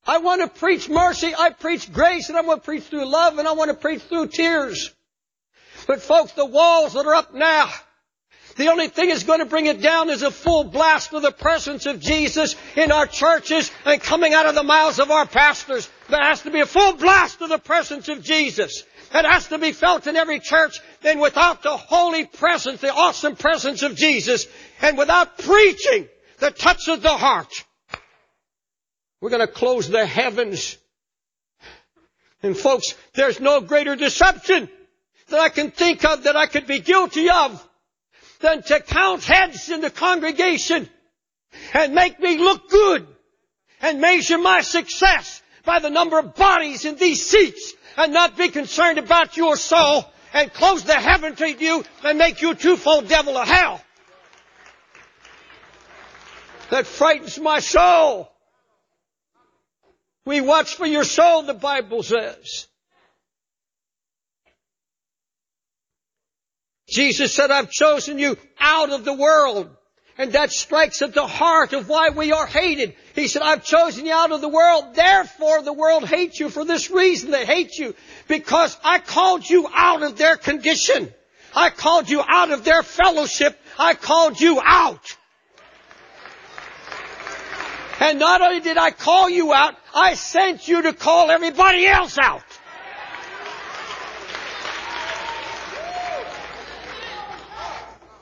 [0.09, 3.39] I want to preach mercy, I preach grace, and I want to preach through love,
[3.39, 4.91] and I want to preach through tears.
[5.87, 7.71] But folks, the walls that are up now,
[8.57, 11.31] the only thing that's going to bring it down is a full blast of the
[11.31, 15.91] presence of Jesus in our churches and coming out of the mouths of our pastors.
[16.09, 18.85] There has to be a full blast of the presence of Jesus.
[19.15, 20.81] It has to be felt in every church.
[21.03, 24.47] Then without the holy presence, the awesome presence of Jesus,
[24.81, 27.53] and without preaching that touches the heart,
[29.21, 30.77] we're going to close the heavens.
[32.43, 34.69] And folks, there's no greater deception
[35.29, 37.65] that I can think of that I could be guilty of
[38.41, 40.89] than to count heads in the congregation
[41.75, 43.07] and make me look good
[43.81, 48.49] and measure my success by the number of bodies in these seats and not be
[48.49, 53.09] concerned about your soul and close the heaven to you and make you a twofold
[53.09, 53.83] devil of hell.
[56.71, 58.31] That frightens my soul.
[60.29, 62.67] We watch for your soul, the Bible says.
[66.87, 69.71] Jesus said, I've chosen you out of the world.
[70.19, 72.95] And that strikes at the heart of why we are hated.
[73.15, 74.95] He said, I've chosen you out of the world.
[74.95, 77.31] Therefore the world hates you for this reason.
[77.31, 77.95] They hate you
[78.27, 81.11] because I called you out of their condition.
[81.55, 83.59] I called you out of their fellowship.
[83.79, 85.17] I called you out.
[88.01, 92.17] And not only did I call you out, I sent you to call everybody else
[92.19, 92.43] out.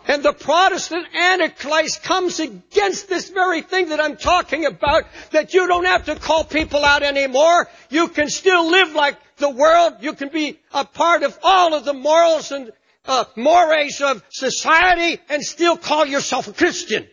[0.08, 5.66] And the Protestant Antichrist comes against this very thing that I'm talking about, that you
[5.66, 7.68] don't have to call people out anymore.
[7.90, 9.94] You can still live like the world.
[10.00, 12.70] You can be a part of all of the morals and
[13.04, 17.08] uh, mores of society and still call yourself a Christian.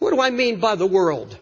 [0.00, 1.38] What do I mean by the world?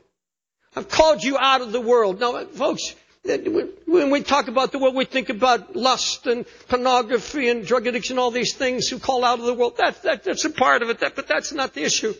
[0.76, 2.20] I've called you out of the world.
[2.20, 2.94] Now, folks,
[3.28, 3.38] uh,
[3.86, 8.18] when we talk about the world, we think about lust and pornography and drug addiction,
[8.18, 9.76] all these things who call out of the world.
[9.78, 12.14] That, that, that's a part of it, that, but that's not the issue.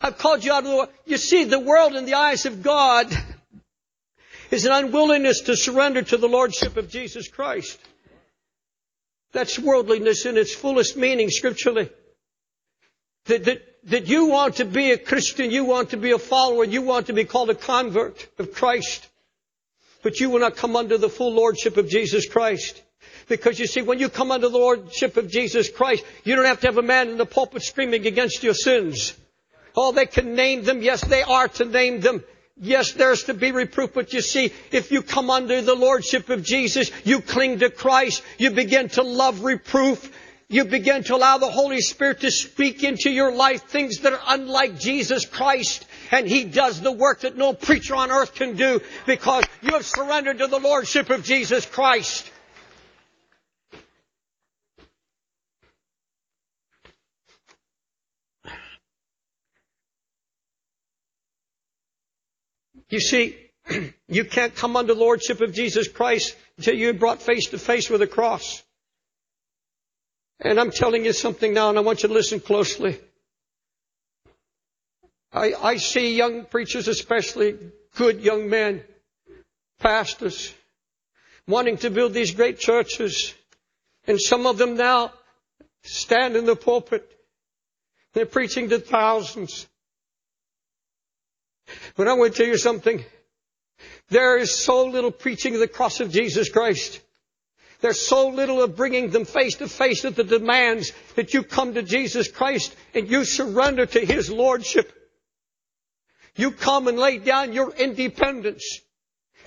[0.00, 0.88] I've called you out of the world.
[1.04, 3.12] You see, the world in the eyes of God
[4.52, 7.78] is an unwillingness to surrender to the Lordship of Jesus Christ.
[9.32, 11.90] That's worldliness in its fullest meaning scripturally.
[13.26, 16.64] That, that, that you want to be a Christian, you want to be a follower,
[16.64, 19.08] you want to be called a convert of Christ.
[20.02, 22.82] But you will not come under the full lordship of Jesus Christ.
[23.28, 26.60] Because you see, when you come under the lordship of Jesus Christ, you don't have
[26.60, 29.14] to have a man in the pulpit screaming against your sins.
[29.76, 30.82] Oh, they can name them.
[30.82, 32.22] Yes, they are to name them.
[32.60, 36.44] Yes, there's to be reproof, but you see, if you come under the lordship of
[36.44, 40.12] Jesus, you cling to Christ, you begin to love reproof,
[40.52, 44.20] you begin to allow the Holy Spirit to speak into your life things that are
[44.28, 45.86] unlike Jesus Christ.
[46.10, 49.86] And He does the work that no preacher on earth can do because you have
[49.86, 52.30] surrendered to the Lordship of Jesus Christ.
[62.90, 63.38] You see,
[64.08, 67.88] you can't come under the Lordship of Jesus Christ until you're brought face to face
[67.88, 68.62] with the cross.
[70.40, 72.98] And I'm telling you something now, and I want you to listen closely.
[75.32, 77.56] I, I see young preachers, especially
[77.96, 78.82] good young men,
[79.78, 80.54] pastors,
[81.46, 83.34] wanting to build these great churches.
[84.06, 85.12] And some of them now
[85.82, 87.08] stand in the pulpit.
[88.12, 89.66] They're preaching to thousands.
[91.96, 93.04] But I want to tell you something.
[94.08, 97.00] There is so little preaching of the cross of Jesus Christ.
[97.82, 101.74] There's so little of bringing them face to face with the demands that you come
[101.74, 104.90] to Jesus Christ and you surrender to His Lordship.
[106.36, 108.80] You come and lay down your independence.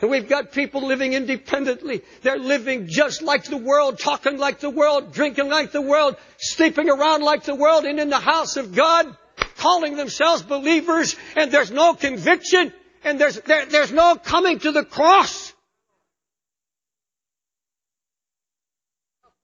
[0.01, 2.03] And we've got people living independently.
[2.23, 6.89] They're living just like the world, talking like the world, drinking like the world, sleeping
[6.89, 9.15] around like the world, and in the house of God,
[9.55, 12.73] calling themselves believers, and there's no conviction,
[13.05, 15.45] and there's, there, there's no coming to the cross.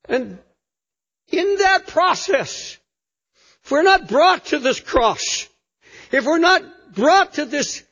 [0.07, 0.39] And
[1.29, 2.77] in that process,
[3.63, 5.47] if we're not brought to this cross,
[6.11, 7.83] if we're not brought to this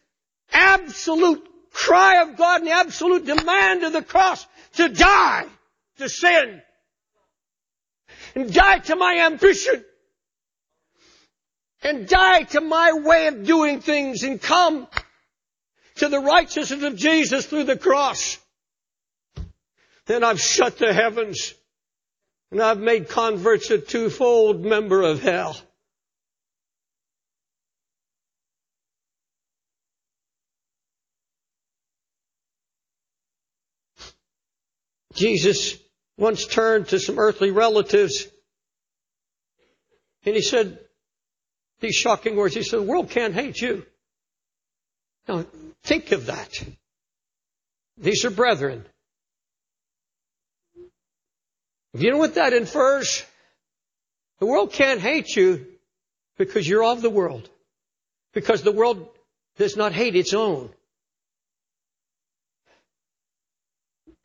[0.52, 5.46] absolute cry of God and the absolute demand of the cross to die
[5.98, 6.62] to sin
[8.36, 9.84] and die to my ambition
[11.82, 14.88] and die to my way of doing things and come
[15.96, 18.38] to the righteousness of Jesus through the cross,
[20.06, 21.54] then I've shut the heavens
[22.52, 25.58] and I've made converts a twofold member of hell.
[35.14, 35.78] Jesus
[36.18, 38.28] once turned to some earthly relatives
[40.26, 40.80] and he said
[41.80, 42.56] these shocking words.
[42.56, 43.86] He said, the world can't hate you.
[45.28, 45.46] Now,
[45.84, 46.62] think of that.
[47.98, 48.86] These are brethren.
[51.94, 53.26] You know what that infers?
[54.40, 55.66] The world can't hate you
[56.38, 57.50] because you're of the world.
[58.34, 59.10] Because the world
[59.58, 60.70] does not hate its own.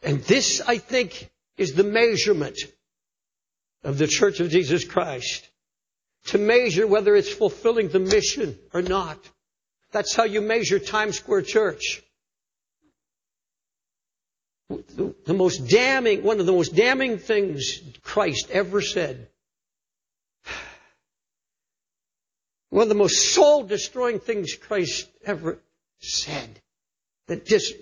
[0.02, 2.58] And this, I think, is the measurement
[3.82, 5.48] of the Church of Jesus Christ.
[6.26, 9.18] To measure whether it's fulfilling the mission or not.
[9.92, 12.03] That's how you measure Times Square Church.
[14.68, 19.28] The, most damning, one of the most damning things Christ ever said.
[22.70, 25.58] One of the most soul destroying things Christ ever
[26.00, 26.60] said.
[27.28, 27.74] That just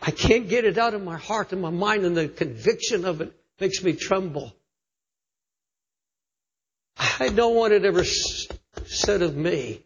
[0.00, 3.20] I can't get it out of my heart and my mind, and the conviction of
[3.20, 4.54] it makes me tremble.
[6.96, 9.82] I don't want it ever said of me.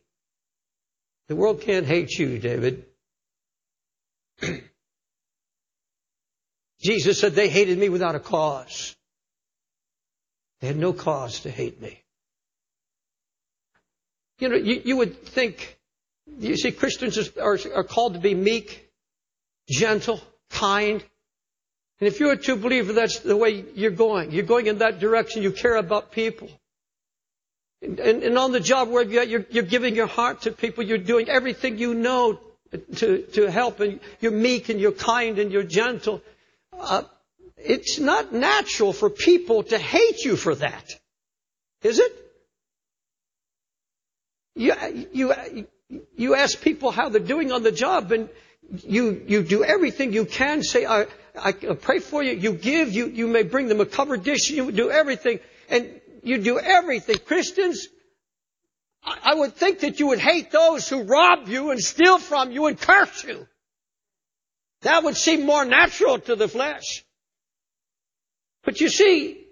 [1.28, 2.84] The world can't hate you, David.
[6.82, 8.96] Jesus said they hated me without a cause.
[10.60, 12.02] They had no cause to hate me.
[14.38, 15.78] You know, you, you would think,
[16.38, 18.90] you see, Christians are, are called to be meek,
[19.70, 20.20] gentle,
[20.50, 21.04] kind.
[22.00, 24.32] And if you're a true believer, that's the way you're going.
[24.32, 25.42] You're going in that direction.
[25.42, 26.48] You care about people.
[27.80, 30.98] And, and, and on the job where you're, you're giving your heart to people, you're
[30.98, 32.40] doing everything you know
[32.96, 36.22] to, to help, and you're meek and you're kind and you're gentle.
[36.72, 37.02] Uh,
[37.56, 40.84] it's not natural for people to hate you for that.
[41.82, 42.12] Is it?
[44.54, 44.74] You,
[45.12, 45.66] you,
[46.16, 48.28] you ask people how they're doing on the job, and
[48.84, 50.62] you, you do everything you can.
[50.62, 51.06] Say, I,
[51.40, 52.32] I pray for you.
[52.32, 52.92] You give.
[52.92, 54.50] You, you may bring them a covered dish.
[54.50, 55.40] You do everything.
[55.68, 57.16] And you do everything.
[57.18, 57.88] Christians,
[59.04, 62.52] I, I would think that you would hate those who rob you and steal from
[62.52, 63.46] you and curse you.
[64.82, 67.04] That would seem more natural to the flesh.
[68.64, 69.44] But you see,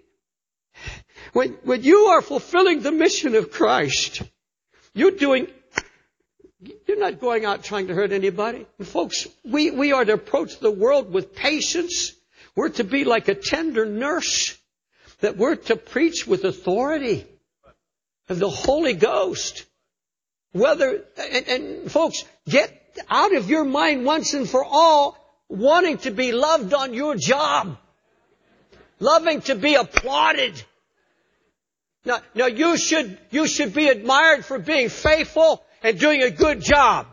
[1.33, 4.21] when, when you are fulfilling the mission of Christ,
[4.93, 5.47] you're doing
[6.87, 8.67] you're not going out trying to hurt anybody.
[8.77, 12.13] And folks, we, we are to approach the world with patience.
[12.55, 14.57] We're to be like a tender nurse.
[15.21, 17.25] That we're to preach with authority
[18.29, 19.65] of the Holy Ghost.
[20.51, 22.77] Whether, and, and folks, get
[23.09, 25.17] out of your mind once and for all
[25.51, 27.77] wanting to be loved on your job.
[28.99, 30.63] Loving to be applauded.
[32.05, 36.61] Now, now you should, you should be admired for being faithful and doing a good
[36.61, 37.07] job.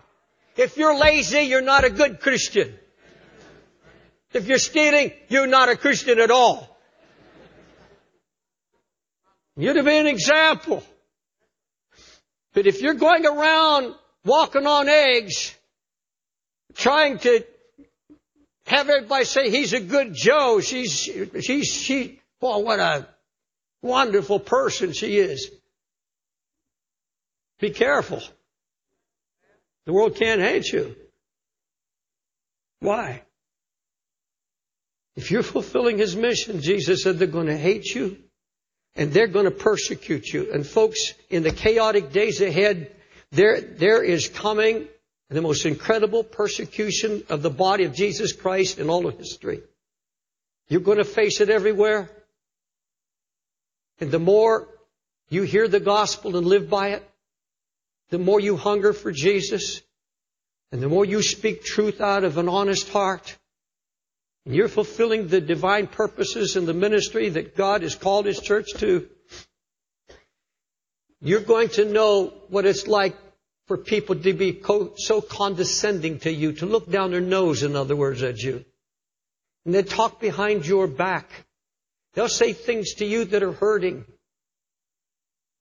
[0.56, 2.74] If you're lazy, you're not a good Christian.
[4.32, 6.76] If you're stealing, you're not a Christian at all.
[9.56, 10.84] You're to be an example.
[12.52, 15.54] But if you're going around walking on eggs,
[16.74, 17.44] trying to
[18.68, 20.92] have everybody say he's a good Joe, she's,
[21.40, 23.08] she's, she, boy, what a
[23.82, 25.50] wonderful person she is.
[27.60, 28.22] Be careful.
[29.86, 30.94] The world can't hate you.
[32.80, 33.22] Why?
[35.16, 38.18] If you're fulfilling His mission, Jesus said they're going to hate you
[38.94, 40.52] and they're going to persecute you.
[40.52, 42.94] And folks, in the chaotic days ahead,
[43.30, 44.88] there, there is coming
[45.36, 49.62] the most incredible persecution of the body of Jesus Christ in all of history.
[50.68, 52.10] You're going to face it everywhere.
[54.00, 54.68] And the more
[55.28, 57.08] you hear the gospel and live by it,
[58.10, 59.82] the more you hunger for Jesus,
[60.72, 63.36] and the more you speak truth out of an honest heart,
[64.46, 68.68] and you're fulfilling the divine purposes and the ministry that God has called His church
[68.76, 69.06] to,
[71.20, 73.16] you're going to know what it's like
[73.68, 74.62] for people to be
[74.96, 78.64] so condescending to you, to look down their nose, in other words, at you.
[79.66, 81.30] And they talk behind your back.
[82.14, 84.06] They'll say things to you that are hurting.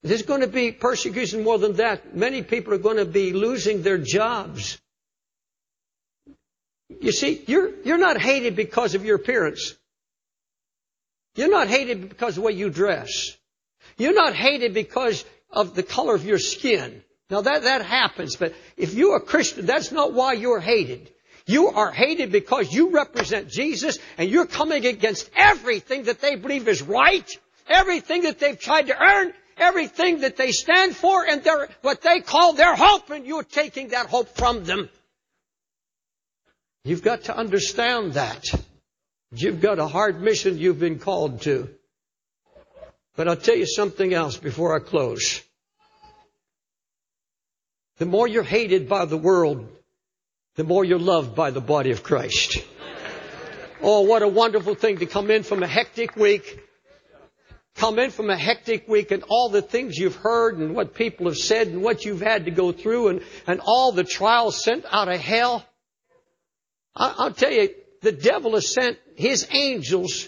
[0.04, 2.16] There's going to be persecution more than that.
[2.16, 4.80] Many people are going to be losing their jobs.
[7.02, 9.76] You see, you're, you're not hated because of your appearance.
[11.36, 13.36] You're not hated because of the way you dress.
[13.98, 17.04] You're not hated because of the color of your skin.
[17.30, 21.12] Now that, that happens, but if you're a Christian, that's not why you're hated.
[21.46, 26.68] You are hated because you represent Jesus and you're coming against everything that they believe
[26.68, 27.30] is right,
[27.68, 32.20] everything that they've tried to earn, everything that they stand for and their, what they
[32.20, 34.90] call their hope and you're taking that hope from them.
[36.84, 38.46] You've got to understand that.
[39.32, 41.70] You've got a hard mission you've been called to.
[43.18, 45.42] But I'll tell you something else before I close.
[47.98, 49.68] The more you're hated by the world,
[50.56, 52.58] the more you're loved by the body of Christ.
[53.82, 56.68] Oh, what a wonderful thing to come in from a hectic week
[57.78, 61.28] come in from a hectic week and all the things you've heard and what people
[61.28, 64.84] have said and what you've had to go through and, and all the trials sent
[64.92, 65.66] out of hell.
[66.96, 67.70] I, I'll tell you,
[68.02, 70.28] the devil has sent his angels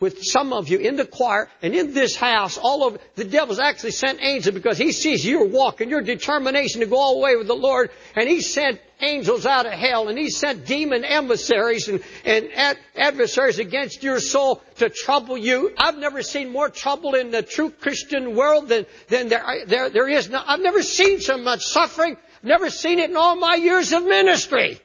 [0.00, 2.98] with some of you in the choir and in this house all over.
[3.16, 6.96] The devil's actually sent angels because he sees your walk and your determination to go
[6.96, 7.90] all the way with the Lord.
[8.14, 12.78] And he sent angels out of hell and he sent demon emissaries and, and ad-
[12.94, 15.74] adversaries against your soul to trouble you.
[15.76, 20.08] I've never seen more trouble in the true Christian world than, than there, there, there
[20.08, 20.44] is now.
[20.46, 22.16] I've never seen so much suffering.
[22.44, 24.80] Never seen it in all my years of ministry.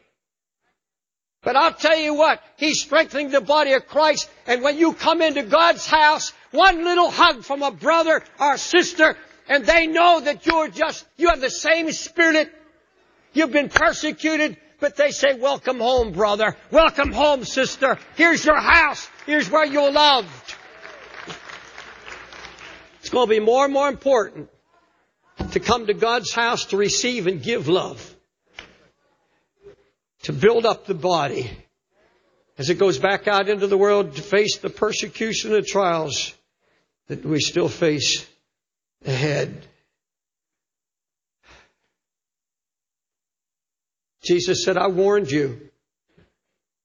[1.44, 5.22] But I'll tell you what, He's strengthening the body of Christ, and when you come
[5.22, 9.18] into God's house, one little hug from a brother or sister,
[9.50, 12.50] and they know that you're just, you have the same spirit,
[13.34, 16.56] you've been persecuted, but they say, welcome home, brother.
[16.72, 17.98] Welcome home, sister.
[18.16, 19.10] Here's your house.
[19.26, 20.56] Here's where you're loved.
[23.00, 24.50] It's going to be more and more important
[25.52, 28.13] to come to God's house to receive and give love
[30.24, 31.52] to build up the body
[32.58, 36.34] as it goes back out into the world to face the persecution and trials
[37.08, 38.26] that we still face
[39.06, 39.66] ahead.
[44.24, 45.70] Jesus said, I warned you.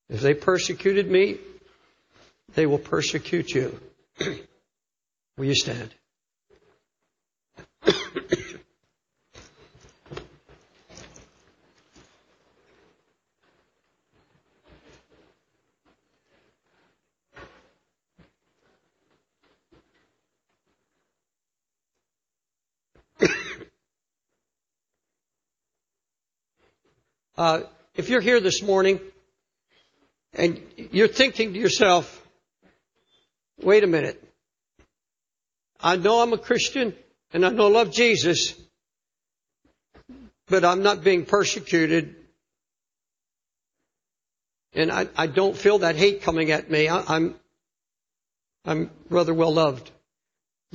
[0.08, 1.38] If they persecuted me,
[2.54, 3.78] they will persecute you.
[5.36, 5.94] will you stand?
[27.38, 27.62] Uh,
[27.94, 28.98] if you're here this morning
[30.34, 30.60] and
[30.90, 32.26] you're thinking to yourself,
[33.62, 34.20] wait a minute.
[35.80, 36.96] I know I'm a Christian
[37.32, 38.54] and I know I love Jesus,
[40.48, 42.16] but I'm not being persecuted.
[44.72, 46.88] And I, I don't feel that hate coming at me.
[46.88, 47.36] I, I'm,
[48.64, 49.88] I'm rather well loved.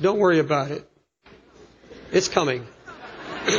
[0.00, 0.90] Don't worry about it.
[2.10, 2.66] It's coming.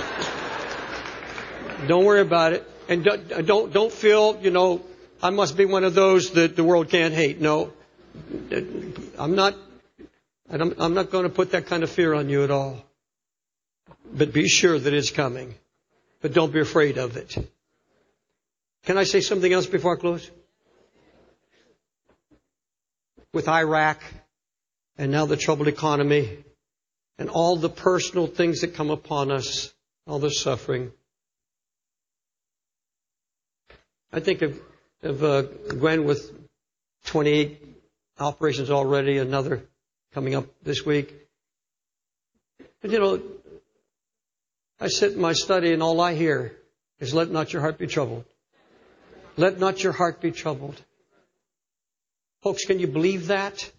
[1.88, 2.72] don't worry about it.
[2.88, 4.84] And don't, don't, feel, you know,
[5.22, 7.42] I must be one of those that the world can't hate.
[7.42, 7.74] No.
[9.18, 9.56] I'm not,
[10.50, 12.84] I'm, I'm not going to put that kind of fear on you at all.
[14.14, 15.56] But be sure that it's coming.
[16.22, 17.36] But don't be afraid of it.
[18.86, 20.30] Can I say something else before I close?
[23.34, 24.02] With Iraq
[24.98, 26.38] and now the troubled economy
[27.18, 29.74] and all the personal things that come upon us,
[30.08, 30.92] all the suffering.
[34.16, 34.58] I think of,
[35.04, 36.32] of uh, Gwen with
[37.08, 37.62] 28
[38.18, 39.66] operations already, another
[40.14, 41.14] coming up this week.
[42.82, 43.22] And you know,
[44.80, 46.56] I sit in my study and all I hear
[47.02, 48.24] is let not your heart be troubled.
[49.36, 50.82] Let not your heart be troubled.
[52.42, 53.70] Folks, can you believe that?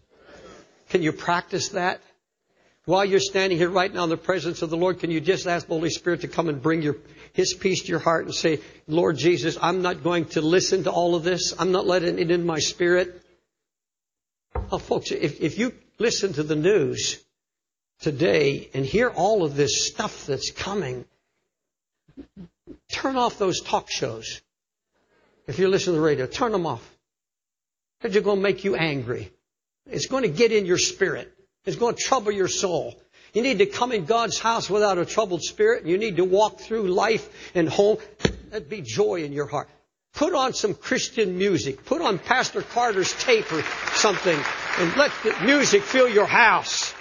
[0.91, 2.03] Can you practice that?
[2.87, 5.49] While you're standing here right now in the presence of the Lord, can you just
[5.49, 6.97] ask the Holy Spirit to come and bring your,
[7.33, 10.93] His peace to your heart and say, Lord Jesus, I'm not going to listen to
[10.93, 11.53] all of this.
[11.59, 13.21] I'm not letting it in my spirit.
[14.71, 17.25] Oh, folks, if, if you listen to the news
[18.03, 21.05] today and hear all of this stuff that's coming,
[22.89, 24.41] turn off those talk shows.
[25.49, 26.89] If you listen to the radio, turn them off.
[28.01, 29.33] They're just going to make you angry.
[29.91, 31.36] It's going to get in your spirit.
[31.67, 32.95] It's going to trouble your soul.
[33.35, 35.85] You need to come in God's house without a troubled spirit.
[35.85, 37.99] You need to walk through life and home.
[38.51, 39.69] That'd be joy in your heart.
[40.15, 41.85] Put on some Christian music.
[41.85, 43.63] Put on Pastor Carter's tape or
[43.93, 44.39] something
[44.79, 46.95] and let the music fill your house.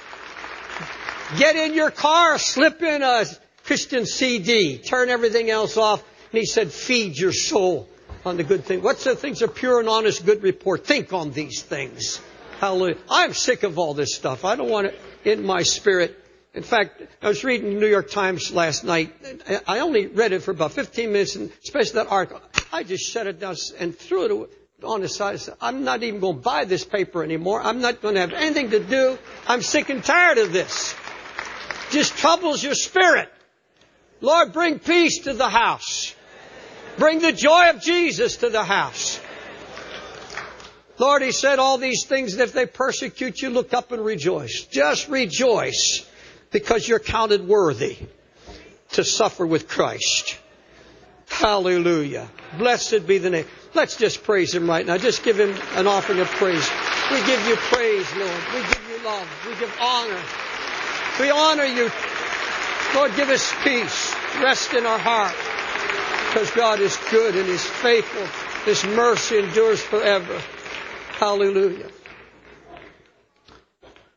[1.38, 3.26] Get in your car, slip in a
[3.64, 6.04] Christian CD, turn everything else off.
[6.32, 7.88] And he said, feed your soul
[8.26, 8.82] on the good thing.
[8.82, 10.86] What's the things of pure and honest good report?
[10.86, 12.20] Think on these things.
[12.60, 12.98] Hallelujah.
[13.10, 14.46] I'm sick of all this stuff.
[14.46, 16.18] I don't want it in my spirit.
[16.54, 19.14] In fact, I was reading the New York Times last night.
[19.68, 22.42] I only read it for about 15 minutes, and especially that article.
[22.72, 24.50] I just shut it down and threw it
[24.82, 25.40] on the side.
[25.42, 27.62] Said, I'm not even going to buy this paper anymore.
[27.62, 29.18] I'm not going to have anything to do.
[29.48, 30.96] I'm sick and tired of this.
[31.92, 33.30] Just troubles your spirit.
[34.22, 36.16] Lord, bring peace to the house.
[36.98, 39.20] Bring the joy of Jesus to the house.
[40.98, 44.64] Lord, He said all these things, and if they persecute you, look up and rejoice.
[44.64, 46.08] Just rejoice
[46.52, 47.98] because you're counted worthy
[48.94, 50.38] to suffer with Christ.
[51.28, 52.30] Hallelujah.
[52.58, 53.46] Blessed be the name.
[53.74, 54.98] Let's just praise Him right now.
[54.98, 56.70] Just give Him an offering of praise.
[57.12, 58.44] We give you praise, Lord.
[58.54, 59.28] We give you love.
[59.46, 60.22] We give honor.
[61.20, 61.92] We honor you.
[62.96, 64.16] Lord, give us peace.
[64.42, 65.36] Rest in our heart.
[66.30, 68.26] Because God is good and He's faithful.
[68.64, 70.42] His mercy endures forever.
[71.18, 71.90] Hallelujah.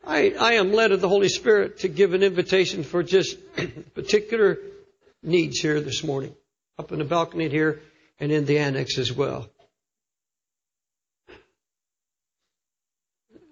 [0.05, 3.37] I, I am led of the Holy Spirit to give an invitation for just
[3.93, 4.57] particular
[5.23, 6.35] needs here this morning,
[6.77, 7.81] up in the balcony here
[8.19, 9.49] and in the annex as well.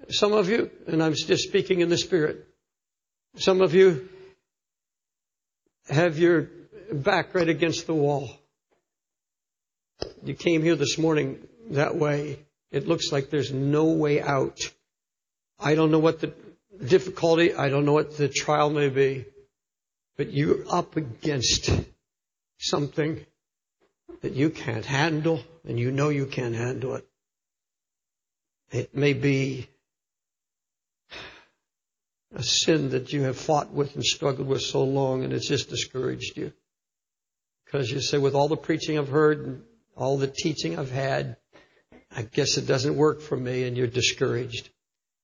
[0.10, 2.46] Some of you, and I'm just speaking in the Spirit,
[3.38, 4.10] some of you
[5.88, 6.50] have your
[6.92, 8.30] back right against the wall.
[10.22, 12.40] You came here this morning that way.
[12.72, 14.60] It looks like there's no way out.
[15.60, 16.34] I don't know what the
[16.86, 19.26] difficulty, I don't know what the trial may be,
[20.18, 21.70] but you're up against
[22.58, 23.26] something
[24.22, 27.08] that you can't handle, and you know you can't handle it.
[28.72, 29.70] It may be
[32.36, 35.70] a sin that you have fought with and struggled with so long, and it's just
[35.70, 36.52] discouraged you.
[37.66, 39.64] Because you say, with all the preaching I've heard and
[39.96, 41.38] all the teaching I've had,
[42.18, 44.70] I guess it doesn't work for me and you're discouraged.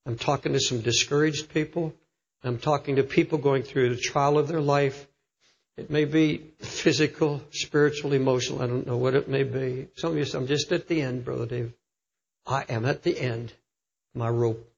[0.06, 1.92] I'm talking to some discouraged people.
[2.44, 5.08] I'm talking to people going through the trial of their life.
[5.76, 8.62] It may be physical, spiritual, emotional.
[8.62, 9.88] I don't know what it may be.
[9.96, 11.74] Some of you say, I'm just at the end, Brother Dave.
[12.46, 13.52] I am at the end.
[14.14, 14.70] My rope.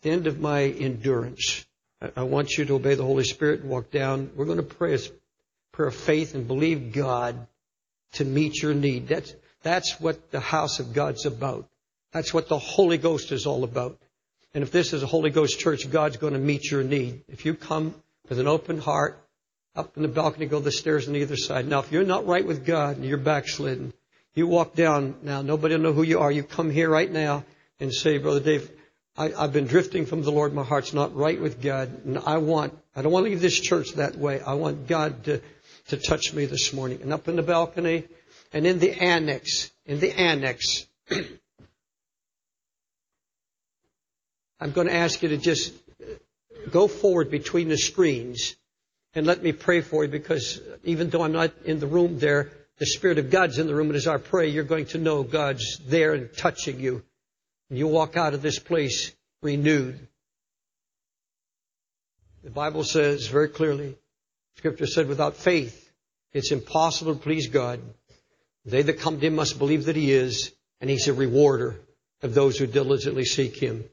[0.00, 1.66] The end of my endurance.
[2.16, 4.30] I want you to obey the Holy Spirit and walk down.
[4.34, 4.98] We're going to pray a
[5.72, 7.46] prayer of faith and believe God
[8.12, 9.08] to meet your need.
[9.08, 11.68] That's, that's what the house of God's about.
[12.12, 13.98] That's what the Holy Ghost is all about.
[14.54, 17.22] And if this is a Holy Ghost church, God's going to meet your need.
[17.28, 17.94] If you come
[18.28, 19.18] with an open heart,
[19.76, 21.68] up in the balcony, go the stairs on either side.
[21.68, 23.92] Now, if you're not right with God and you're backslidden,
[24.34, 25.42] you walk down now.
[25.42, 26.32] Nobody will know who you are.
[26.32, 27.44] You come here right now
[27.78, 28.70] and say, Brother Dave,
[29.16, 30.52] I, have been drifting from the Lord.
[30.52, 32.04] My heart's not right with God.
[32.04, 34.40] And I want, I don't want to leave this church that way.
[34.40, 35.40] I want God to,
[35.88, 37.00] to touch me this morning.
[37.02, 38.04] And up in the balcony,
[38.52, 40.86] and in the annex, in the annex,
[44.60, 45.72] I'm going to ask you to just
[46.70, 48.56] go forward between the screens
[49.14, 52.50] and let me pray for you because even though I'm not in the room there,
[52.78, 55.22] the Spirit of God's in the room, and as I pray, you're going to know
[55.22, 57.02] God's there and touching you.
[57.68, 60.08] And you walk out of this place renewed.
[62.42, 63.96] The Bible says very clearly,
[64.56, 65.90] Scripture said, without faith,
[66.32, 67.80] it's impossible to please God.
[68.64, 71.80] They that come to him must believe that he is, and he's a rewarder
[72.22, 73.84] of those who diligently seek him.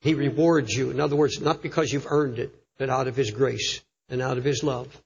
[0.00, 0.90] He rewards you.
[0.90, 4.36] In other words, not because you've earned it, but out of his grace and out
[4.36, 5.00] of his love.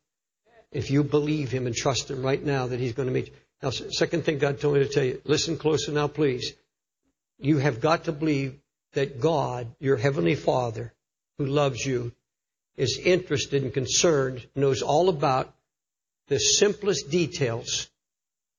[0.72, 3.32] If you believe him and trust him right now that he's going to meet you.
[3.62, 6.52] Now, second thing God told me to tell you, listen closer now, please.
[7.38, 8.58] You have got to believe
[8.92, 10.92] that God, your heavenly Father,
[11.38, 12.12] who loves you,
[12.76, 15.52] is interested and concerned, knows all about
[16.28, 17.88] the simplest details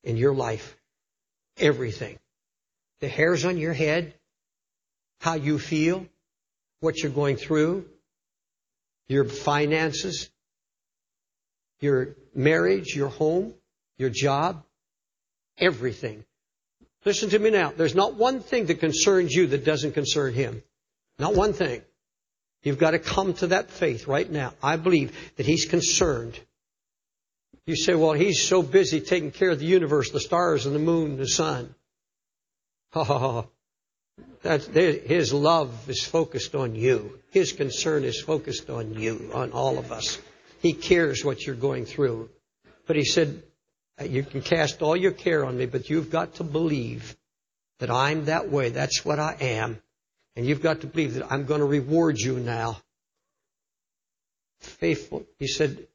[0.04, 0.76] in your life.
[1.58, 2.18] Everything.
[3.00, 4.14] The hairs on your head,
[5.22, 6.06] how you feel,
[6.80, 7.86] what you're going through,
[9.08, 10.30] your finances,
[11.82, 13.54] your marriage, your home,
[13.98, 14.64] your job,
[15.58, 16.24] everything.
[17.06, 17.72] Listen to me now.
[17.76, 20.62] There's not one thing that concerns you that doesn't concern Him.
[21.18, 21.82] Not one thing.
[22.64, 24.54] You've got to come to that faith right now.
[24.62, 26.38] I believe that He's concerned.
[27.66, 30.80] You say, well, He's so busy taking care of the universe, the stars and the
[30.80, 31.76] moon, the sun.
[32.96, 33.48] Oh,
[34.42, 37.20] that's, his love is focused on you.
[37.32, 40.20] His concern is focused on you, on all of us.
[40.62, 42.30] He cares what you're going through.
[42.88, 43.44] But he said,
[44.00, 47.16] uh, you can cast all your care on me, but you've got to believe
[47.80, 48.70] that I'm that way.
[48.70, 49.82] That's what I am.
[50.36, 52.78] And you've got to believe that I'm going to reward you now.
[54.60, 55.88] Faithful, he said,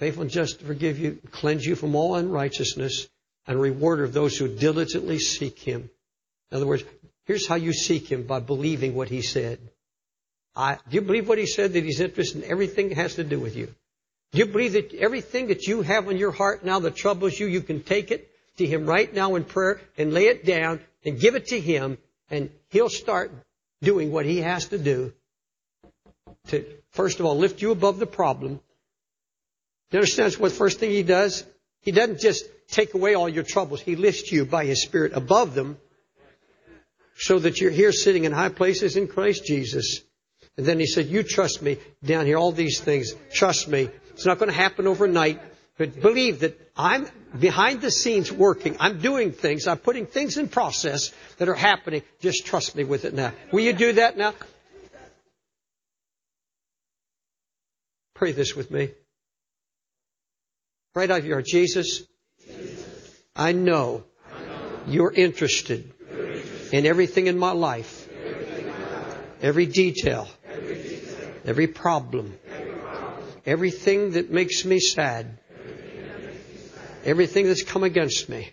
[0.00, 3.06] faithful and just to forgive you, cleanse you from all unrighteousness,
[3.46, 5.90] and rewarder of those who diligently seek him.
[6.50, 6.84] In other words,
[7.26, 9.58] here's how you seek him by believing what he said.
[10.56, 13.24] I, do you believe what he said that he's interested in everything that has to
[13.24, 13.66] do with you?
[14.32, 17.46] Do you believe that everything that you have in your heart now that troubles you,
[17.46, 21.20] you can take it to him right now in prayer and lay it down and
[21.20, 21.98] give it to him
[22.30, 23.32] and he'll start
[23.82, 25.12] doing what he has to do
[26.48, 28.60] to, first of all, lift you above the problem.
[29.90, 31.44] You understand what the first thing he does?
[31.80, 33.80] He doesn't just take away all your troubles.
[33.80, 35.78] He lifts you by his spirit above them
[37.16, 40.00] so that you're here sitting in high places in Christ Jesus.
[40.56, 43.14] And then he said, you trust me down here, all these things.
[43.32, 43.88] Trust me.
[44.10, 45.40] It's not going to happen overnight.
[45.76, 48.76] But believe that I'm behind the scenes working.
[48.78, 49.66] I'm doing things.
[49.66, 52.02] I'm putting things in process that are happening.
[52.20, 53.32] Just trust me with it now.
[53.50, 54.34] Will you do that now?
[58.14, 58.90] Pray this with me.
[60.92, 61.40] Right out of your.
[61.40, 62.02] Jesus,
[63.36, 64.02] I know
[64.88, 65.92] you're interested
[66.72, 68.08] in everything in my life,
[69.40, 70.28] every detail,
[71.44, 72.36] every problem,
[73.46, 75.38] everything that makes me sad,
[77.04, 78.50] everything that's come against me,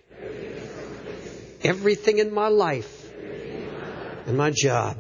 [1.64, 3.12] everything in my life,
[4.28, 4.98] and my job,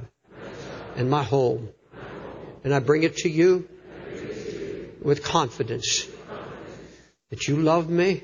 [0.95, 1.69] and my home.
[2.63, 3.69] And I bring it to you
[5.03, 6.07] with confidence
[7.29, 8.23] that you love me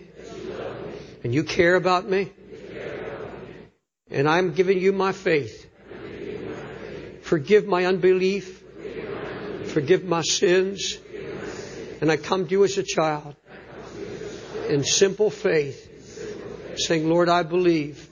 [1.24, 2.32] and you care about me.
[4.10, 5.70] And I'm giving you my faith.
[7.24, 8.64] Forgive my unbelief.
[9.68, 11.00] Forgive my sins.
[12.02, 13.36] And I come to you as a child
[14.68, 18.10] in simple faith, saying, Lord, I believe.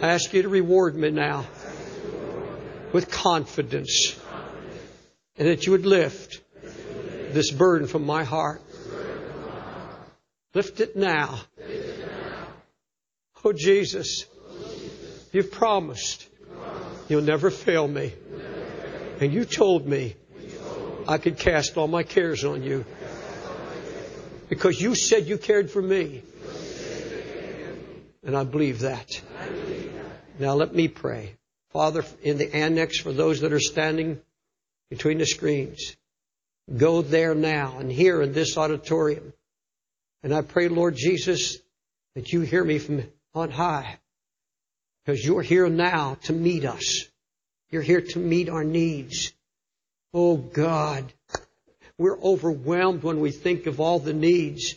[0.00, 1.46] I ask you to reward me now
[2.92, 4.20] with confidence
[5.36, 6.40] and that you would lift
[7.32, 8.62] this burden from my heart.
[10.54, 11.40] Lift it now.
[13.44, 14.24] Oh, Jesus,
[15.32, 16.28] you've promised
[17.08, 18.12] you'll never fail me.
[19.20, 20.16] And you told me
[21.06, 22.86] I could cast all my cares on you.
[24.48, 26.22] Because you said you cared for me.
[28.22, 29.20] And I believe that.
[30.38, 31.34] Now let me pray.
[31.70, 34.20] Father, in the annex for those that are standing
[34.88, 35.96] between the screens,
[36.74, 39.32] go there now and here in this auditorium.
[40.24, 41.58] And I pray, Lord Jesus,
[42.14, 43.04] that you hear me from
[43.34, 43.98] on high.
[45.04, 47.04] Because you're here now to meet us.
[47.70, 49.32] You're here to meet our needs.
[50.14, 51.12] Oh God,
[51.98, 54.76] we're overwhelmed when we think of all the needs.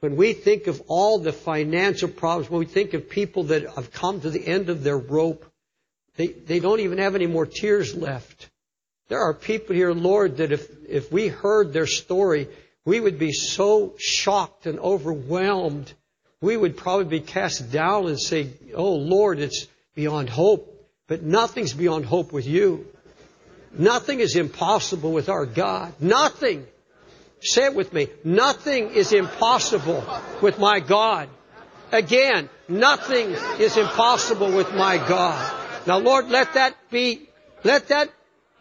[0.00, 3.92] When we think of all the financial problems, when we think of people that have
[3.92, 5.50] come to the end of their rope,
[6.16, 8.50] they, they don't even have any more tears left.
[9.08, 12.48] There are people here, Lord, that if, if we heard their story,
[12.86, 15.92] we would be so shocked and overwhelmed.
[16.40, 20.72] We would probably be cast down and say, Oh Lord, it's beyond hope.
[21.08, 22.86] But nothing's beyond hope with you.
[23.72, 25.94] Nothing is impossible with our God.
[26.00, 26.66] Nothing.
[27.40, 28.08] Say it with me.
[28.24, 30.04] Nothing is impossible
[30.40, 31.28] with my God.
[31.90, 35.54] Again, nothing is impossible with my God.
[35.88, 37.28] Now Lord, let that be,
[37.64, 38.10] let that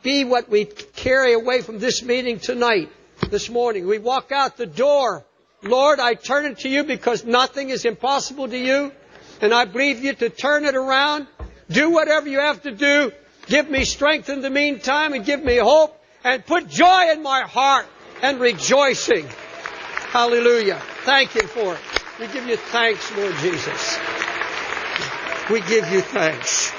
[0.01, 2.89] be what we carry away from this meeting tonight,
[3.35, 3.85] this morning.
[3.85, 5.25] We walk out the door.
[5.61, 8.93] Lord, I turn it to you because nothing is impossible to you.
[9.41, 11.27] And I believe you to turn it around.
[11.69, 13.11] Do whatever you have to do
[13.47, 17.41] Give me strength in the meantime and give me hope and put joy in my
[17.41, 17.85] heart
[18.21, 19.27] and rejoicing.
[20.09, 20.81] Hallelujah.
[21.03, 21.79] Thank you for it.
[22.19, 23.99] We give you thanks, Lord Jesus.
[25.51, 26.71] We give you thanks.